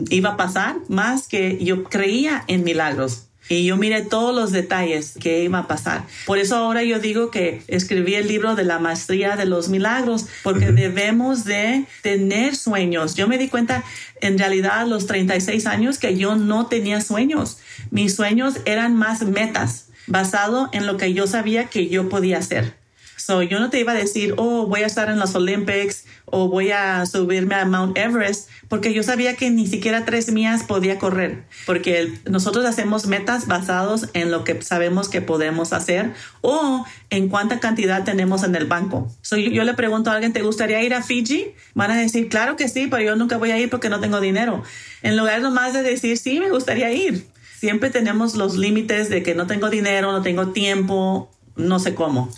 iba 0.09 0.31
a 0.31 0.37
pasar, 0.37 0.77
más 0.89 1.29
que 1.29 1.63
yo 1.63 1.85
creía 1.85 2.43
en 2.47 2.65
milagros. 2.65 3.27
Y 3.51 3.65
yo 3.65 3.77
miré 3.77 4.03
todos 4.03 4.33
los 4.33 4.53
detalles 4.53 5.15
que 5.21 5.43
iba 5.43 5.59
a 5.59 5.67
pasar. 5.67 6.05
Por 6.25 6.39
eso 6.39 6.57
ahora 6.57 6.85
yo 6.85 7.01
digo 7.01 7.33
que 7.33 7.63
escribí 7.67 8.15
el 8.15 8.29
libro 8.29 8.55
de 8.55 8.63
la 8.63 8.79
maestría 8.79 9.35
de 9.37 9.45
los 9.45 9.69
milagros, 9.69 10.27
porque 10.45 10.71
debemos 10.71 11.45
de 11.45 11.85
tener 12.01 12.55
sueños. 12.55 13.17
Yo 13.17 13.27
me 13.27 13.39
di 13.39 13.49
cuenta 13.49 13.83
en 14.21 14.39
realidad 14.39 14.79
a 14.79 14.87
los 14.87 15.07
36 15.07 15.67
años 15.67 15.99
que 15.99 16.17
yo 16.17 16.37
no 16.37 16.67
tenía 16.67 17.01
sueños. 17.01 17.59
Mis 17.91 18.15
sueños 18.15 18.55
eran 18.67 18.95
más 18.95 19.23
metas 19.23 19.89
basado 20.07 20.69
en 20.73 20.87
lo 20.87 20.97
que 20.97 21.13
yo 21.13 21.27
sabía 21.27 21.67
que 21.67 21.89
yo 21.89 22.09
podía 22.09 22.39
hacer. 22.39 22.80
So, 23.21 23.43
yo 23.43 23.61
no 23.61 23.69
te 23.69 23.79
iba 23.79 23.93
a 23.93 23.95
decir, 23.95 24.35
oh, 24.39 24.67
voy 24.67 24.83
a 24.83 24.87
estar 24.87 25.11
en 25.11 25.19
los 25.19 25.35
Olympics 25.35 26.07
o 26.25 26.49
voy 26.49 26.71
a 26.71 27.05
subirme 27.05 27.55
a 27.55 27.67
Mount 27.67 27.99
Everest, 27.99 28.49
porque 28.69 28.95
yo 28.95 29.03
sabía 29.03 29.37
que 29.37 29.51
ni 29.51 29.67
siquiera 29.67 30.07
tres 30.07 30.33
mías 30.33 30.63
podía 30.63 30.99
correr, 30.99 31.45
porque 31.67 32.19
nosotros 32.25 32.65
hacemos 32.65 33.07
metas 33.07 33.47
basados 33.47 34.09
en 34.15 34.31
lo 34.31 34.43
que 34.45 34.63
sabemos 34.63 35.11
que 35.11 35.21
podemos 35.21 35.75
hacer 35.75 36.15
o 36.41 36.87
en 37.11 37.29
cuánta 37.29 37.61
cantidad 37.61 38.05
tenemos 38.05 38.43
en 38.43 38.55
el 38.55 38.65
banco. 38.65 39.13
So, 39.21 39.37
yo, 39.37 39.51
yo 39.51 39.65
le 39.65 39.75
pregunto 39.75 40.11
a 40.11 40.15
alguien, 40.15 40.33
¿te 40.33 40.41
gustaría 40.41 40.83
ir 40.83 40.95
a 40.95 41.03
Fiji? 41.03 41.53
Van 41.75 41.91
a 41.91 41.97
decir, 41.97 42.29
claro 42.31 42.57
que 42.57 42.69
sí, 42.69 42.87
pero 42.87 43.03
yo 43.03 43.17
nunca 43.17 43.37
voy 43.37 43.51
a 43.51 43.59
ir 43.59 43.69
porque 43.69 43.91
no 43.91 44.01
tengo 44.01 44.21
dinero. 44.21 44.63
En 45.03 45.19
lugar 45.19 45.43
nomás 45.43 45.75
de 45.75 45.83
decir, 45.83 46.17
sí, 46.17 46.41
me 46.41 46.51
gustaría 46.51 46.91
ir 46.91 47.27
siempre 47.61 47.91
tenemos 47.91 48.37
los 48.37 48.57
límites 48.57 49.11
de 49.11 49.23
que 49.23 49.35
no 49.35 49.47
tengo 49.47 49.69
dinero, 49.69 50.13
no 50.13 50.23
tengo 50.23 50.49
tiempo, 50.49 51.31
no 51.57 51.79
sé 51.79 51.95
cómo. 51.95 52.31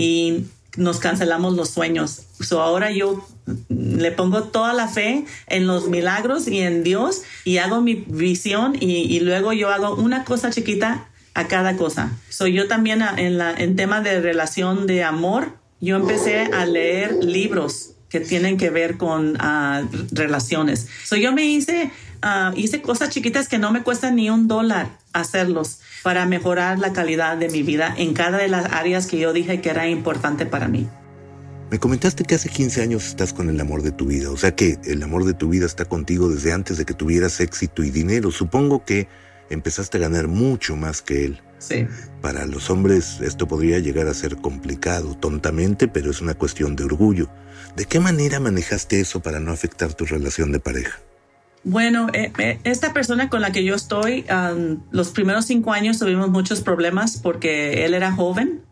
Y 0.00 0.46
nos 0.76 0.98
cancelamos 0.98 1.54
los 1.54 1.70
sueños. 1.70 2.22
So 2.40 2.62
ahora 2.62 2.90
yo 2.90 3.26
le 3.68 4.12
pongo 4.12 4.44
toda 4.44 4.72
la 4.72 4.88
fe 4.88 5.24
en 5.48 5.66
los 5.66 5.88
milagros 5.88 6.48
y 6.48 6.60
en 6.60 6.82
Dios 6.82 7.22
y 7.44 7.58
hago 7.58 7.80
mi 7.80 7.94
visión 7.94 8.76
y, 8.78 9.20
luego 9.20 9.52
yo 9.52 9.70
hago 9.70 9.94
una 9.94 10.24
cosa 10.24 10.50
chiquita 10.50 11.08
a 11.34 11.48
cada 11.48 11.76
cosa. 11.76 12.12
Soy 12.28 12.52
yo 12.52 12.68
también 12.68 13.02
en, 13.02 13.38
la, 13.38 13.52
en 13.52 13.76
tema 13.76 14.00
de 14.00 14.20
relación 14.20 14.86
de 14.86 15.02
amor, 15.02 15.52
yo 15.80 15.96
empecé 15.96 16.40
a 16.52 16.66
leer 16.66 17.24
libros 17.24 17.92
que 18.08 18.20
tienen 18.20 18.56
que 18.56 18.70
ver 18.70 18.96
con 18.96 19.36
uh, 19.36 19.88
relaciones. 20.10 20.88
So 21.04 21.16
yo 21.16 21.32
me 21.32 21.46
hice 21.46 21.90
Ah, 22.22 22.52
hice 22.54 22.82
cosas 22.82 23.10
chiquitas 23.10 23.48
que 23.48 23.58
no 23.58 23.72
me 23.72 23.82
cuestan 23.82 24.16
ni 24.16 24.28
un 24.28 24.46
dólar 24.46 24.90
hacerlos 25.12 25.80
para 26.02 26.26
mejorar 26.26 26.78
la 26.78 26.92
calidad 26.92 27.36
de 27.36 27.48
mi 27.48 27.62
vida 27.62 27.94
en 27.96 28.14
cada 28.14 28.38
de 28.38 28.48
las 28.48 28.72
áreas 28.72 29.06
que 29.06 29.18
yo 29.18 29.32
dije 29.32 29.60
que 29.60 29.70
era 29.70 29.88
importante 29.88 30.46
para 30.46 30.68
mí. 30.68 30.88
Me 31.70 31.78
comentaste 31.78 32.24
que 32.24 32.34
hace 32.34 32.48
15 32.48 32.82
años 32.82 33.06
estás 33.06 33.32
con 33.32 33.48
el 33.48 33.60
amor 33.60 33.82
de 33.82 33.92
tu 33.92 34.06
vida, 34.06 34.30
o 34.30 34.36
sea 34.36 34.56
que 34.56 34.78
el 34.84 35.02
amor 35.02 35.24
de 35.24 35.34
tu 35.34 35.48
vida 35.48 35.66
está 35.66 35.84
contigo 35.84 36.28
desde 36.28 36.52
antes 36.52 36.76
de 36.78 36.84
que 36.84 36.94
tuvieras 36.94 37.40
éxito 37.40 37.84
y 37.84 37.90
dinero. 37.90 38.32
Supongo 38.32 38.84
que 38.84 39.08
empezaste 39.50 39.98
a 39.98 40.00
ganar 40.00 40.26
mucho 40.26 40.74
más 40.76 41.00
que 41.00 41.24
él. 41.26 41.40
Sí. 41.58 41.86
Para 42.20 42.46
los 42.46 42.70
hombres 42.70 43.20
esto 43.20 43.46
podría 43.46 43.78
llegar 43.78 44.08
a 44.08 44.14
ser 44.14 44.36
complicado, 44.36 45.16
tontamente, 45.16 45.86
pero 45.86 46.10
es 46.10 46.20
una 46.20 46.34
cuestión 46.34 46.74
de 46.74 46.84
orgullo. 46.84 47.30
¿De 47.76 47.84
qué 47.84 48.00
manera 48.00 48.40
manejaste 48.40 49.00
eso 49.00 49.20
para 49.20 49.38
no 49.38 49.52
afectar 49.52 49.94
tu 49.94 50.04
relación 50.06 50.50
de 50.50 50.58
pareja? 50.58 50.98
Bueno, 51.62 52.08
eh, 52.14 52.32
eh, 52.38 52.58
esta 52.64 52.92
persona 52.92 53.28
con 53.28 53.42
la 53.42 53.52
que 53.52 53.64
yo 53.64 53.74
estoy, 53.74 54.24
los 54.90 55.10
primeros 55.10 55.44
cinco 55.44 55.72
años 55.72 55.98
tuvimos 55.98 56.30
muchos 56.30 56.62
problemas 56.62 57.18
porque 57.18 57.84
él 57.84 57.94
era 57.94 58.12
joven. 58.12 58.62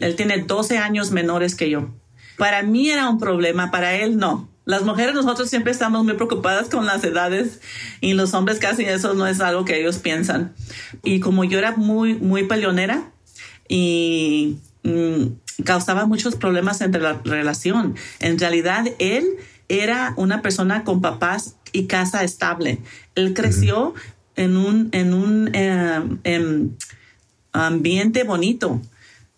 Él 0.00 0.16
tiene 0.16 0.38
12 0.38 0.78
años 0.78 1.10
menores 1.10 1.54
que 1.54 1.70
yo. 1.70 1.90
Para 2.36 2.62
mí 2.62 2.88
era 2.88 3.08
un 3.08 3.18
problema, 3.18 3.70
para 3.70 3.94
él 3.96 4.16
no. 4.16 4.48
Las 4.64 4.82
mujeres 4.82 5.14
nosotros 5.14 5.48
siempre 5.48 5.72
estamos 5.72 6.04
muy 6.04 6.14
preocupadas 6.14 6.68
con 6.68 6.84
las 6.84 7.02
edades 7.02 7.60
y 8.00 8.12
los 8.12 8.34
hombres 8.34 8.58
casi 8.58 8.84
eso 8.84 9.14
no 9.14 9.26
es 9.26 9.40
algo 9.40 9.64
que 9.64 9.80
ellos 9.80 9.98
piensan. 9.98 10.52
Y 11.02 11.20
como 11.20 11.44
yo 11.44 11.58
era 11.58 11.72
muy, 11.76 12.14
muy 12.14 12.44
peleonera 12.44 13.10
y 13.66 14.58
mm, 14.82 15.62
causaba 15.64 16.06
muchos 16.06 16.36
problemas 16.36 16.80
entre 16.82 17.00
la 17.00 17.14
relación, 17.24 17.96
en 18.20 18.38
realidad 18.38 18.86
él 18.98 19.38
era 19.68 20.14
una 20.16 20.42
persona 20.42 20.84
con 20.84 21.00
papás 21.00 21.56
y 21.72 21.86
casa 21.86 22.24
estable. 22.24 22.78
Él 23.14 23.34
creció 23.34 23.94
en 24.36 24.56
un, 24.56 24.88
en 24.92 25.14
un 25.14 25.50
eh, 25.52 26.00
em, 26.24 26.70
ambiente 27.52 28.24
bonito, 28.24 28.80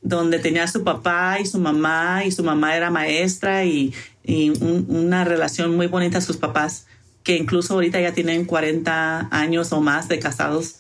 donde 0.03 0.39
tenía 0.39 0.67
su 0.69 0.85
papá 0.85 1.39
y 1.41 1.47
su 1.47 1.59
mamá, 1.59 2.25
y 2.25 2.31
su 2.31 2.45
mamá 2.45 2.77
era 2.77 2.91
maestra 2.91 3.65
y, 3.65 3.93
una 4.23 5.25
relación 5.25 5.75
muy 5.75 5.89
bonita 5.89 6.19
a 6.19 6.21
sus 6.21 6.37
papás, 6.37 6.87
que 7.25 7.37
incluso 7.37 7.75
ahorita 7.75 8.01
ya 8.01 8.13
tienen 8.13 8.45
40 8.45 9.29
años 9.33 9.73
o 9.73 9.81
más 9.81 10.07
de 10.07 10.21
casados, 10.21 10.77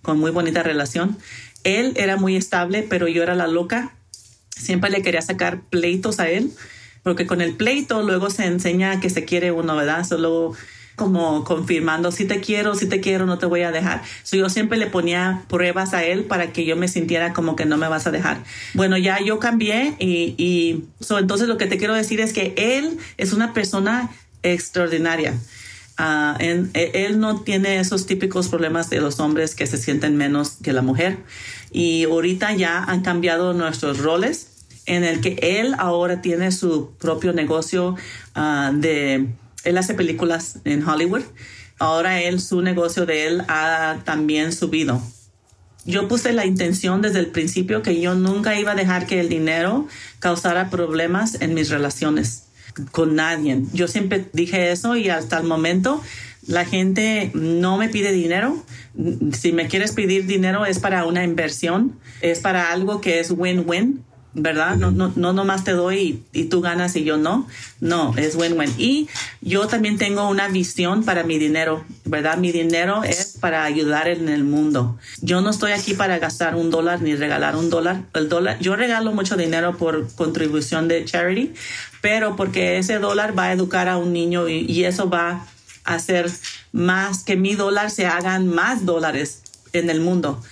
con 0.00 0.18
muy 0.18 0.30
bonita 0.30 0.62
relación. 0.62 1.18
Él 1.64 1.92
era 1.96 2.16
muy 2.16 2.36
estable, 2.36 2.86
pero 2.88 3.06
yo 3.06 3.22
era 3.22 3.34
la 3.34 3.46
loca. 3.46 3.92
Siempre 4.48 4.88
le 4.88 5.02
quería 5.02 5.20
sacar 5.20 5.60
pleitos 5.62 6.18
a 6.18 6.30
él, 6.30 6.50
porque 7.04 7.26
con 7.26 7.40
el 7.40 7.54
pleito 7.54 8.02
luego 8.02 8.30
se 8.30 8.46
enseña 8.46 8.98
que 8.98 9.10
se 9.10 9.24
quiere 9.24 9.52
uno, 9.52 9.76
¿verdad? 9.76 10.04
Solo 10.04 10.54
como 10.96 11.44
confirmando 11.44 12.12
si 12.12 12.24
te 12.24 12.40
quiero, 12.40 12.74
si 12.74 12.86
te 12.86 13.00
quiero, 13.00 13.26
no 13.26 13.38
te 13.38 13.46
voy 13.46 13.62
a 13.62 13.72
dejar. 13.72 14.02
yo 14.30 14.48
siempre 14.48 14.78
le 14.78 14.86
ponía 14.86 15.42
pruebas 15.48 15.92
a 15.92 16.04
él 16.04 16.24
para 16.24 16.52
que 16.52 16.64
yo 16.64 16.76
me 16.76 16.88
sintiera 16.88 17.32
como 17.32 17.56
que 17.56 17.66
no 17.66 17.76
me 17.76 17.88
vas 17.88 18.06
a 18.06 18.10
dejar. 18.10 18.42
Bueno, 18.74 18.96
ya 18.96 19.20
yo 19.20 19.38
cambié 19.38 19.94
y, 19.98 20.34
y 20.38 20.84
entonces 21.10 21.46
lo 21.48 21.58
que 21.58 21.66
te 21.66 21.78
quiero 21.78 21.94
decir 21.94 22.20
es 22.20 22.32
que 22.32 22.54
él 22.56 22.98
es 23.16 23.32
una 23.32 23.52
persona 23.52 24.10
extraordinaria. 24.42 25.34
Uh, 25.98 26.34
él 26.40 27.20
no 27.20 27.42
tiene 27.42 27.78
esos 27.78 28.06
típicos 28.06 28.48
problemas 28.48 28.90
de 28.90 29.00
los 29.00 29.20
hombres 29.20 29.54
que 29.54 29.66
se 29.66 29.76
sienten 29.76 30.16
menos 30.16 30.56
que 30.62 30.72
la 30.72 30.82
mujer. 30.82 31.18
Y 31.70 32.04
ahorita 32.04 32.52
ya 32.54 32.82
han 32.82 33.02
cambiado 33.02 33.52
nuestros 33.52 33.98
roles 33.98 34.53
en 34.86 35.04
el 35.04 35.20
que 35.20 35.38
él 35.40 35.74
ahora 35.78 36.20
tiene 36.20 36.52
su 36.52 36.92
propio 36.98 37.32
negocio 37.32 37.96
uh, 38.36 38.72
de 38.72 39.28
él 39.64 39.78
hace 39.78 39.94
películas 39.94 40.58
en 40.64 40.86
Hollywood. 40.86 41.22
Ahora 41.78 42.20
él, 42.22 42.40
su 42.40 42.62
negocio 42.62 43.06
de 43.06 43.26
él 43.26 43.42
ha 43.48 43.98
también 44.04 44.52
subido. 44.52 45.02
Yo 45.86 46.08
puse 46.08 46.32
la 46.32 46.46
intención 46.46 47.02
desde 47.02 47.18
el 47.18 47.26
principio 47.26 47.82
que 47.82 48.00
yo 48.00 48.14
nunca 48.14 48.58
iba 48.58 48.72
a 48.72 48.74
dejar 48.74 49.06
que 49.06 49.20
el 49.20 49.28
dinero 49.28 49.86
causara 50.18 50.70
problemas 50.70 51.40
en 51.42 51.52
mis 51.52 51.68
relaciones 51.68 52.44
con 52.90 53.14
nadie. 53.16 53.62
Yo 53.72 53.86
siempre 53.86 54.26
dije 54.32 54.70
eso 54.70 54.96
y 54.96 55.10
hasta 55.10 55.38
el 55.38 55.44
momento 55.44 56.02
la 56.46 56.64
gente 56.64 57.30
no 57.34 57.76
me 57.76 57.88
pide 57.88 58.12
dinero. 58.12 58.62
Si 59.32 59.52
me 59.52 59.68
quieres 59.68 59.92
pedir 59.92 60.26
dinero 60.26 60.64
es 60.64 60.78
para 60.78 61.04
una 61.04 61.24
inversión, 61.24 61.98
es 62.22 62.40
para 62.40 62.72
algo 62.72 63.00
que 63.00 63.20
es 63.20 63.30
win-win 63.30 64.04
¿verdad? 64.34 64.76
No, 64.76 64.90
no, 64.90 65.12
no 65.14 65.32
nomás 65.32 65.64
te 65.64 65.72
doy 65.72 66.24
y, 66.32 66.40
y, 66.40 66.44
tú 66.44 66.60
ganas 66.60 66.96
y 66.96 67.04
yo 67.04 67.16
no. 67.16 67.46
No, 67.80 68.14
es 68.16 68.34
win-win. 68.34 68.72
Y 68.78 69.08
yo 69.40 69.66
también 69.68 69.96
tengo 69.96 70.28
una 70.28 70.48
visión 70.48 71.04
para 71.04 71.22
mi 71.22 71.38
dinero, 71.38 71.84
¿verdad? 72.04 72.36
Mi 72.36 72.50
dinero 72.50 73.04
es 73.04 73.36
para 73.40 73.64
ayudar 73.64 74.08
en 74.08 74.28
el 74.28 74.44
mundo. 74.44 74.98
Yo 75.20 75.40
no 75.40 75.50
estoy 75.50 75.72
aquí 75.72 75.94
para 75.94 76.18
gastar 76.18 76.56
un 76.56 76.70
dólar 76.70 77.00
ni 77.00 77.14
regalar 77.14 77.56
un 77.56 77.70
dólar. 77.70 78.02
El 78.14 78.28
dólar, 78.28 78.58
yo 78.58 78.76
regalo 78.76 79.12
mucho 79.12 79.36
dinero 79.36 79.76
por 79.76 80.12
contribución 80.14 80.88
de 80.88 81.04
charity, 81.04 81.54
pero 82.00 82.36
porque 82.36 82.78
ese 82.78 82.98
dólar 82.98 83.38
va 83.38 83.44
a 83.44 83.52
educar 83.52 83.88
a 83.88 83.98
un 83.98 84.12
niño 84.12 84.48
y, 84.48 84.60
y 84.60 84.84
eso 84.84 85.08
va 85.08 85.46
a 85.84 85.94
hacer 85.94 86.30
más 86.72 87.22
que 87.22 87.36
mi 87.36 87.54
dólar 87.54 87.90
se 87.90 88.06
hagan 88.06 88.48
más 88.48 88.84
dólares 88.84 89.42
en 89.72 89.90
el 89.90 90.00
mundo. 90.00 90.42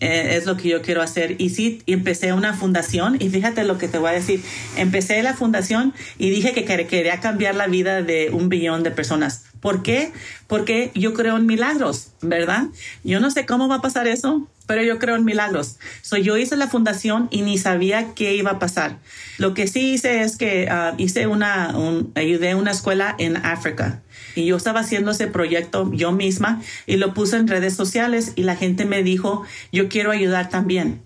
Eh, 0.00 0.36
es 0.36 0.46
lo 0.46 0.56
que 0.56 0.68
yo 0.68 0.82
quiero 0.82 1.02
hacer. 1.02 1.36
Y 1.38 1.50
sí, 1.50 1.82
empecé 1.86 2.32
una 2.32 2.54
fundación 2.54 3.16
y 3.20 3.28
fíjate 3.28 3.64
lo 3.64 3.78
que 3.78 3.86
te 3.86 3.98
voy 3.98 4.10
a 4.10 4.12
decir. 4.14 4.42
Empecé 4.76 5.22
la 5.22 5.34
fundación 5.34 5.94
y 6.18 6.30
dije 6.30 6.52
que 6.52 6.64
quería 6.64 7.20
cambiar 7.20 7.54
la 7.54 7.66
vida 7.66 8.02
de 8.02 8.30
un 8.32 8.48
billón 8.48 8.82
de 8.82 8.90
personas. 8.90 9.44
¿Por 9.60 9.82
qué? 9.82 10.12
Porque 10.46 10.90
yo 10.94 11.12
creo 11.12 11.36
en 11.36 11.44
milagros, 11.46 12.12
¿verdad? 12.22 12.64
Yo 13.04 13.20
no 13.20 13.30
sé 13.30 13.44
cómo 13.44 13.68
va 13.68 13.76
a 13.76 13.82
pasar 13.82 14.08
eso, 14.08 14.48
pero 14.66 14.82
yo 14.82 14.98
creo 14.98 15.16
en 15.16 15.24
milagros. 15.24 15.78
So, 16.00 16.16
yo 16.16 16.38
hice 16.38 16.56
la 16.56 16.68
fundación 16.68 17.28
y 17.30 17.42
ni 17.42 17.58
sabía 17.58 18.14
qué 18.14 18.34
iba 18.34 18.52
a 18.52 18.58
pasar. 18.58 18.96
Lo 19.36 19.52
que 19.52 19.66
sí 19.66 19.92
hice 19.92 20.22
es 20.22 20.38
que 20.38 20.68
uh, 20.70 20.94
hice 20.96 21.26
una, 21.26 21.76
un, 21.76 22.10
ayudé 22.14 22.52
a 22.52 22.56
una 22.56 22.70
escuela 22.70 23.14
en 23.18 23.36
África. 23.36 24.00
Y 24.34 24.46
yo 24.46 24.56
estaba 24.56 24.80
haciendo 24.80 25.10
ese 25.10 25.26
proyecto 25.26 25.90
yo 25.92 26.12
misma 26.12 26.60
y 26.86 26.96
lo 26.96 27.14
puse 27.14 27.36
en 27.36 27.48
redes 27.48 27.74
sociales 27.74 28.32
y 28.36 28.42
la 28.42 28.56
gente 28.56 28.84
me 28.84 29.02
dijo, 29.02 29.44
yo 29.72 29.88
quiero 29.88 30.10
ayudar 30.10 30.48
también. 30.48 31.02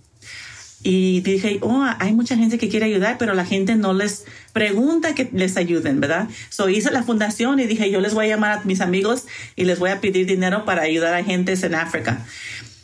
Y 0.87 1.23
dije, 1.23 1.59
oh, 1.63 1.87
hay 1.99 2.13
mucha 2.13 2.37
gente 2.37 2.59
que 2.59 2.69
quiere 2.69 2.85
ayudar, 2.85 3.17
pero 3.19 3.33
la 3.33 3.47
gente 3.47 3.75
no 3.75 3.95
les 3.95 4.27
pregunta 4.53 5.15
que 5.15 5.31
les 5.33 5.57
ayuden, 5.57 5.99
¿verdad? 5.99 6.29
So 6.51 6.69
hice 6.69 6.91
la 6.91 7.03
fundación 7.03 7.59
y 7.59 7.65
dije, 7.65 7.91
yo 7.91 8.01
les 8.01 8.13
voy 8.13 8.27
a 8.27 8.29
llamar 8.29 8.59
a 8.59 8.65
mis 8.65 8.83
amigos 8.83 9.27
y 9.57 9.65
les 9.65 9.79
voy 9.79 9.91
a 9.91 10.03
pedir 10.03 10.27
dinero 10.27 10.67
para 10.67 10.83
ayudar 10.83 11.15
a 11.15 11.25
gentes 11.25 11.63
en 11.63 11.75
África. 11.75 12.27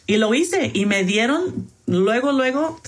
Y 0.06 0.16
lo 0.16 0.34
hice 0.34 0.70
y 0.72 0.86
me 0.86 1.04
dieron 1.04 1.68
luego, 1.86 2.32
luego 2.32 2.80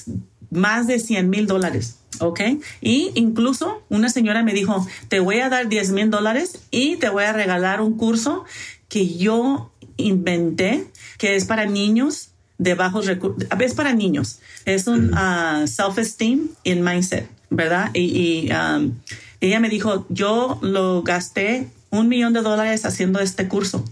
más 0.51 0.87
de 0.87 0.99
100 0.99 1.29
mil 1.29 1.47
dólares. 1.47 1.99
¿Ok? 2.20 2.40
Y 2.81 3.11
incluso 3.14 3.83
una 3.88 4.09
señora 4.09 4.42
me 4.42 4.53
dijo, 4.53 4.87
te 5.09 5.20
voy 5.20 5.40
a 5.40 5.48
dar 5.48 5.68
10 5.68 5.92
mil 5.92 6.11
dólares 6.11 6.61
y 6.70 6.96
te 6.96 7.09
voy 7.09 7.25
a 7.25 7.33
regalar 7.33 7.81
un 7.81 7.96
curso 7.96 8.44
que 8.88 9.16
yo 9.16 9.72
inventé, 9.96 10.87
que 11.18 11.37
es 11.37 11.44
para 11.44 11.66
niños 11.66 12.31
de 12.59 12.75
bajos 12.75 13.07
recursos, 13.07 13.48
es 13.59 13.75
para 13.75 13.92
niños, 13.92 14.38
es 14.64 14.87
un 14.87 15.12
uh, 15.14 15.66
self-esteem 15.66 16.48
in 16.64 16.85
mindset, 16.85 17.29
¿verdad? 17.51 17.90
Y, 17.94 18.46
y 18.46 18.53
um, 18.53 18.94
ella 19.40 19.59
me 19.59 19.68
dijo, 19.68 20.07
yo 20.09 20.59
lo 20.62 21.03
gasté 21.03 21.68
un 21.90 22.09
millón 22.09 22.33
de 22.33 22.42
dólares 22.42 22.85
haciendo 22.85 23.20
este 23.20 23.48
curso 23.48 23.85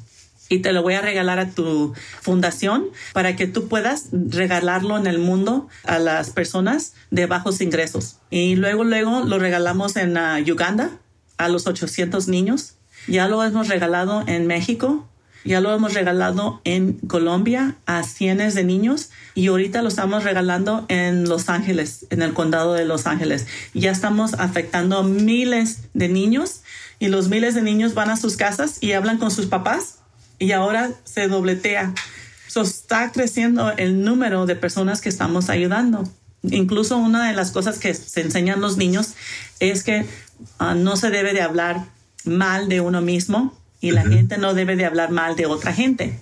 y 0.51 0.59
te 0.59 0.73
lo 0.73 0.83
voy 0.83 0.95
a 0.95 1.01
regalar 1.01 1.39
a 1.39 1.49
tu 1.49 1.95
fundación 2.21 2.87
para 3.15 3.37
que 3.37 3.47
tú 3.47 3.69
puedas 3.69 4.09
regalarlo 4.13 4.99
en 4.99 5.07
el 5.07 5.19
mundo 5.19 5.69
a 5.85 6.01
las 6.01 6.31
personas 6.31 6.93
de 7.11 7.27
bajos 7.27 7.61
ingresos. 7.61 8.17
Y 8.31 8.57
luego, 8.57 8.83
luego 8.83 9.21
lo 9.21 9.39
regalamos 9.39 9.97
en 9.97 10.19
uh, 10.19 10.53
Uganda 10.53 10.91
a 11.39 11.49
los 11.49 11.69
800 11.69 12.27
niños. 12.27 12.75
Ya 13.07 13.29
lo 13.29 13.43
hemos 13.45 13.69
regalado 13.69 14.25
en 14.27 14.49
México. 14.49 15.07
Ya 15.45 15.61
lo 15.61 15.73
hemos 15.73 15.95
regalado 15.95 16.61
en 16.65 16.95
Colombia 16.95 17.77
a 17.87 18.03
cientos 18.03 18.55
de 18.55 18.65
niños 18.65 19.09
y 19.35 19.47
ahorita 19.47 19.81
lo 19.81 19.89
estamos 19.89 20.23
regalando 20.23 20.85
en 20.89 21.29
Los 21.29 21.49
Ángeles, 21.49 22.07
en 22.11 22.21
el 22.21 22.35
condado 22.35 22.75
de 22.75 22.85
Los 22.85 23.07
Ángeles. 23.07 23.47
Ya 23.73 23.91
estamos 23.91 24.35
afectando 24.35 24.99
a 24.99 25.03
miles 25.03 25.85
de 25.95 26.11
niños 26.11 26.61
y 26.99 27.09
los 27.09 27.29
miles 27.29 27.55
de 27.55 27.63
niños 27.63 27.95
van 27.95 28.11
a 28.11 28.19
sus 28.19 28.37
casas 28.37 28.77
y 28.83 28.93
hablan 28.93 29.17
con 29.17 29.31
sus 29.31 29.47
papás 29.47 30.00
y 30.41 30.51
ahora 30.51 30.91
se 31.05 31.29
dobletea. 31.29 31.95
So, 32.49 32.63
está 32.63 33.13
creciendo 33.13 33.71
el 33.77 34.03
número 34.03 34.47
de 34.47 34.57
personas 34.57 35.01
que 35.01 35.09
estamos 35.09 35.51
ayudando. 35.51 36.09
Incluso 36.43 36.97
una 36.97 37.29
de 37.29 37.35
las 37.35 37.53
cosas 37.53 37.79
que 37.79 37.95
se 37.95 38.23
enseñan 38.23 38.61
los 38.61 38.77
niños 38.77 39.15
es 39.61 39.85
que 39.85 40.07
uh, 40.59 40.75
no 40.75 40.97
se 40.97 41.11
debe 41.11 41.33
de 41.35 41.43
hablar 41.43 41.85
mal 42.25 42.69
de 42.69 42.81
uno 42.81 43.03
mismo 43.03 43.57
y 43.81 43.93
la 43.93 44.03
gente 44.03 44.39
no 44.39 44.55
debe 44.55 44.75
de 44.75 44.87
hablar 44.87 45.11
mal 45.11 45.37
de 45.37 45.47
otra 45.47 45.73
gente. 45.73 46.19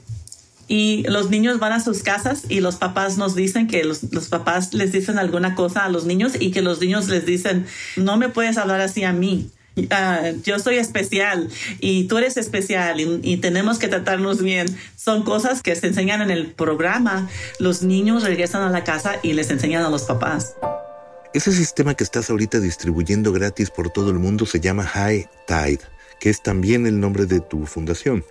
Y 0.67 1.05
los 1.09 1.31
niños 1.31 1.59
van 1.61 1.73
a 1.73 1.81
sus 1.81 2.03
casas 2.03 2.43
y 2.49 2.61
los 2.61 2.77
papás 2.77 3.17
nos 3.17 3.35
dicen 3.35 3.69
que 3.69 3.85
los, 3.85 4.13
los, 4.13 4.29
papás 4.29 4.75
les 4.75 4.93
dicen 4.93 5.19
alguna 5.19 5.55
cosa 5.55 5.85
a 5.85 5.89
los 5.89 6.05
niños 6.05 6.33
y 6.39 6.51
que 6.51 6.61
los 6.61 6.81
niños 6.81 7.09
les 7.09 7.25
dicen, 7.25 7.67
no 7.97 8.19
me 8.19 8.29
puedes 8.29 8.59
hablar 8.59 8.81
así 8.81 9.03
a 9.05 9.13
mí. 9.13 9.51
Uh, 9.79 10.41
yo 10.43 10.59
soy 10.59 10.77
especial 10.77 11.49
y 11.79 12.05
tú 12.05 12.19
eres 12.19 12.37
especial 12.37 13.01
y, 13.01 13.21
y, 13.23 13.37
tenemos 13.37 13.79
que 13.79 13.89
tratarnos 13.89 14.43
bien. 14.43 14.67
Son 14.97 15.23
cosas 15.23 15.63
que 15.63 15.75
se 15.77 15.87
enseñan 15.87 16.23
en 16.23 16.31
el 16.31 16.49
programa. 16.53 17.29
Los 17.59 17.83
niños 17.83 18.25
regresan 18.25 18.63
a 18.63 18.71
la 18.71 18.85
casa 18.85 19.17
y 19.23 19.33
les 19.35 19.51
enseñan 19.51 19.85
a 19.85 19.91
los 19.91 20.03
papás. 20.03 20.55
Ese 21.35 21.53
sistema 21.53 21.95
que 21.95 22.05
estás 22.05 22.31
ahorita 22.31 22.59
distribuyendo 22.59 23.33
gratis 23.33 23.71
por 23.71 23.91
todo 23.91 24.11
el 24.11 24.19
mundo 24.19 24.47
se 24.47 24.61
llama 24.61 24.85
High 24.85 25.29
Tide, 25.47 25.81
que 26.19 26.31
es 26.31 26.43
también 26.43 26.87
el 26.87 26.99
nombre 26.99 27.27
de 27.27 27.41
tu 27.41 27.67
fundación 27.67 28.25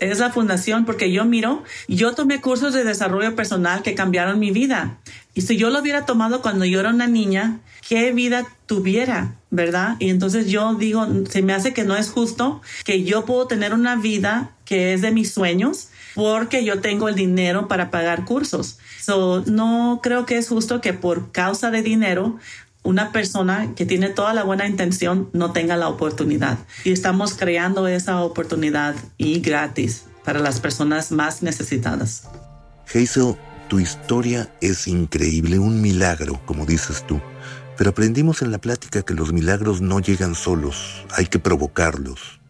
es 0.00 0.18
la 0.18 0.30
fundación 0.30 0.84
porque 0.84 1.12
yo 1.12 1.24
miro, 1.24 1.62
yo 1.86 2.14
tomé 2.14 2.40
cursos 2.40 2.72
de 2.74 2.84
desarrollo 2.84 3.36
personal 3.36 3.82
que 3.82 3.94
cambiaron 3.94 4.38
mi 4.38 4.50
vida. 4.50 4.98
Y 5.34 5.42
si 5.42 5.56
yo 5.56 5.70
lo 5.70 5.80
hubiera 5.80 6.06
tomado 6.06 6.42
cuando 6.42 6.64
yo 6.64 6.80
era 6.80 6.90
una 6.90 7.06
niña, 7.06 7.60
¿qué 7.88 8.12
vida 8.12 8.46
tuviera? 8.66 9.36
¿Verdad? 9.50 9.96
Y 9.98 10.10
entonces 10.10 10.46
yo 10.46 10.74
digo, 10.74 11.06
se 11.28 11.42
me 11.42 11.52
hace 11.52 11.72
que 11.72 11.84
no 11.84 11.96
es 11.96 12.10
justo 12.10 12.62
que 12.84 13.04
yo 13.04 13.24
puedo 13.24 13.46
tener 13.46 13.74
una 13.74 13.96
vida 13.96 14.52
que 14.64 14.94
es 14.94 15.02
de 15.02 15.10
mis 15.10 15.32
sueños 15.32 15.88
porque 16.14 16.64
yo 16.64 16.80
tengo 16.80 17.08
el 17.08 17.14
dinero 17.14 17.68
para 17.68 17.90
pagar 17.90 18.24
cursos. 18.24 18.78
So, 19.00 19.42
no 19.46 20.00
creo 20.02 20.26
que 20.26 20.36
es 20.36 20.48
justo 20.48 20.80
que 20.80 20.92
por 20.92 21.32
causa 21.32 21.70
de 21.70 21.82
dinero 21.82 22.38
una 22.82 23.12
persona 23.12 23.74
que 23.74 23.86
tiene 23.86 24.08
toda 24.08 24.32
la 24.32 24.42
buena 24.42 24.66
intención 24.66 25.28
no 25.32 25.52
tenga 25.52 25.76
la 25.76 25.88
oportunidad. 25.88 26.58
Y 26.84 26.92
estamos 26.92 27.34
creando 27.34 27.86
esa 27.88 28.22
oportunidad 28.22 28.94
y 29.18 29.40
gratis 29.40 30.04
para 30.24 30.40
las 30.40 30.60
personas 30.60 31.12
más 31.12 31.42
necesitadas. 31.42 32.24
Hazel, 32.92 33.36
tu 33.70 33.78
historia 33.78 34.52
es 34.60 34.88
increíble, 34.88 35.60
un 35.60 35.80
milagro, 35.80 36.40
como 36.44 36.66
dices 36.66 37.04
tú. 37.06 37.20
Pero 37.78 37.90
aprendimos 37.90 38.42
en 38.42 38.50
la 38.50 38.58
plática 38.58 39.02
que 39.02 39.14
los 39.14 39.32
milagros 39.32 39.80
no 39.80 40.00
llegan 40.00 40.34
solos, 40.34 41.06
hay 41.12 41.26
que 41.26 41.38
provocarlos. 41.38 42.40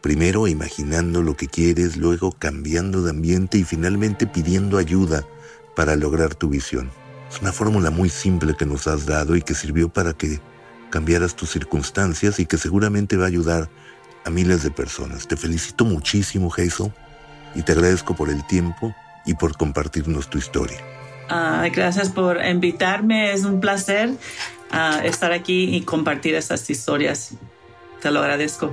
Primero 0.00 0.48
imaginando 0.48 1.20
lo 1.20 1.36
que 1.36 1.48
quieres, 1.48 1.98
luego 1.98 2.32
cambiando 2.32 3.02
de 3.02 3.10
ambiente 3.10 3.58
y 3.58 3.64
finalmente 3.64 4.26
pidiendo 4.26 4.78
ayuda 4.78 5.26
para 5.76 5.96
lograr 5.96 6.34
tu 6.34 6.48
visión. 6.48 6.90
Es 7.30 7.42
una 7.42 7.52
fórmula 7.52 7.90
muy 7.90 8.08
simple 8.08 8.56
que 8.56 8.64
nos 8.64 8.86
has 8.86 9.04
dado 9.04 9.36
y 9.36 9.42
que 9.42 9.54
sirvió 9.54 9.90
para 9.90 10.14
que 10.14 10.40
cambiaras 10.88 11.36
tus 11.36 11.50
circunstancias 11.50 12.40
y 12.40 12.46
que 12.46 12.56
seguramente 12.56 13.18
va 13.18 13.24
a 13.24 13.28
ayudar 13.28 13.68
a 14.24 14.30
miles 14.30 14.62
de 14.62 14.70
personas. 14.70 15.28
Te 15.28 15.36
felicito 15.36 15.84
muchísimo, 15.84 16.50
Hazel, 16.50 16.90
y 17.54 17.60
te 17.64 17.72
agradezco 17.72 18.16
por 18.16 18.30
el 18.30 18.46
tiempo 18.46 18.94
y 19.26 19.34
por 19.34 19.56
compartirnos 19.56 20.28
tu 20.28 20.38
historia. 20.38 20.78
Uh, 21.30 21.70
gracias 21.72 22.08
por 22.08 22.44
invitarme, 22.44 23.32
es 23.32 23.44
un 23.44 23.60
placer 23.60 24.10
uh, 24.10 25.04
estar 25.04 25.32
aquí 25.32 25.76
y 25.76 25.82
compartir 25.82 26.34
estas 26.34 26.68
historias. 26.68 27.34
Te 28.00 28.10
lo 28.10 28.20
agradezco. 28.20 28.72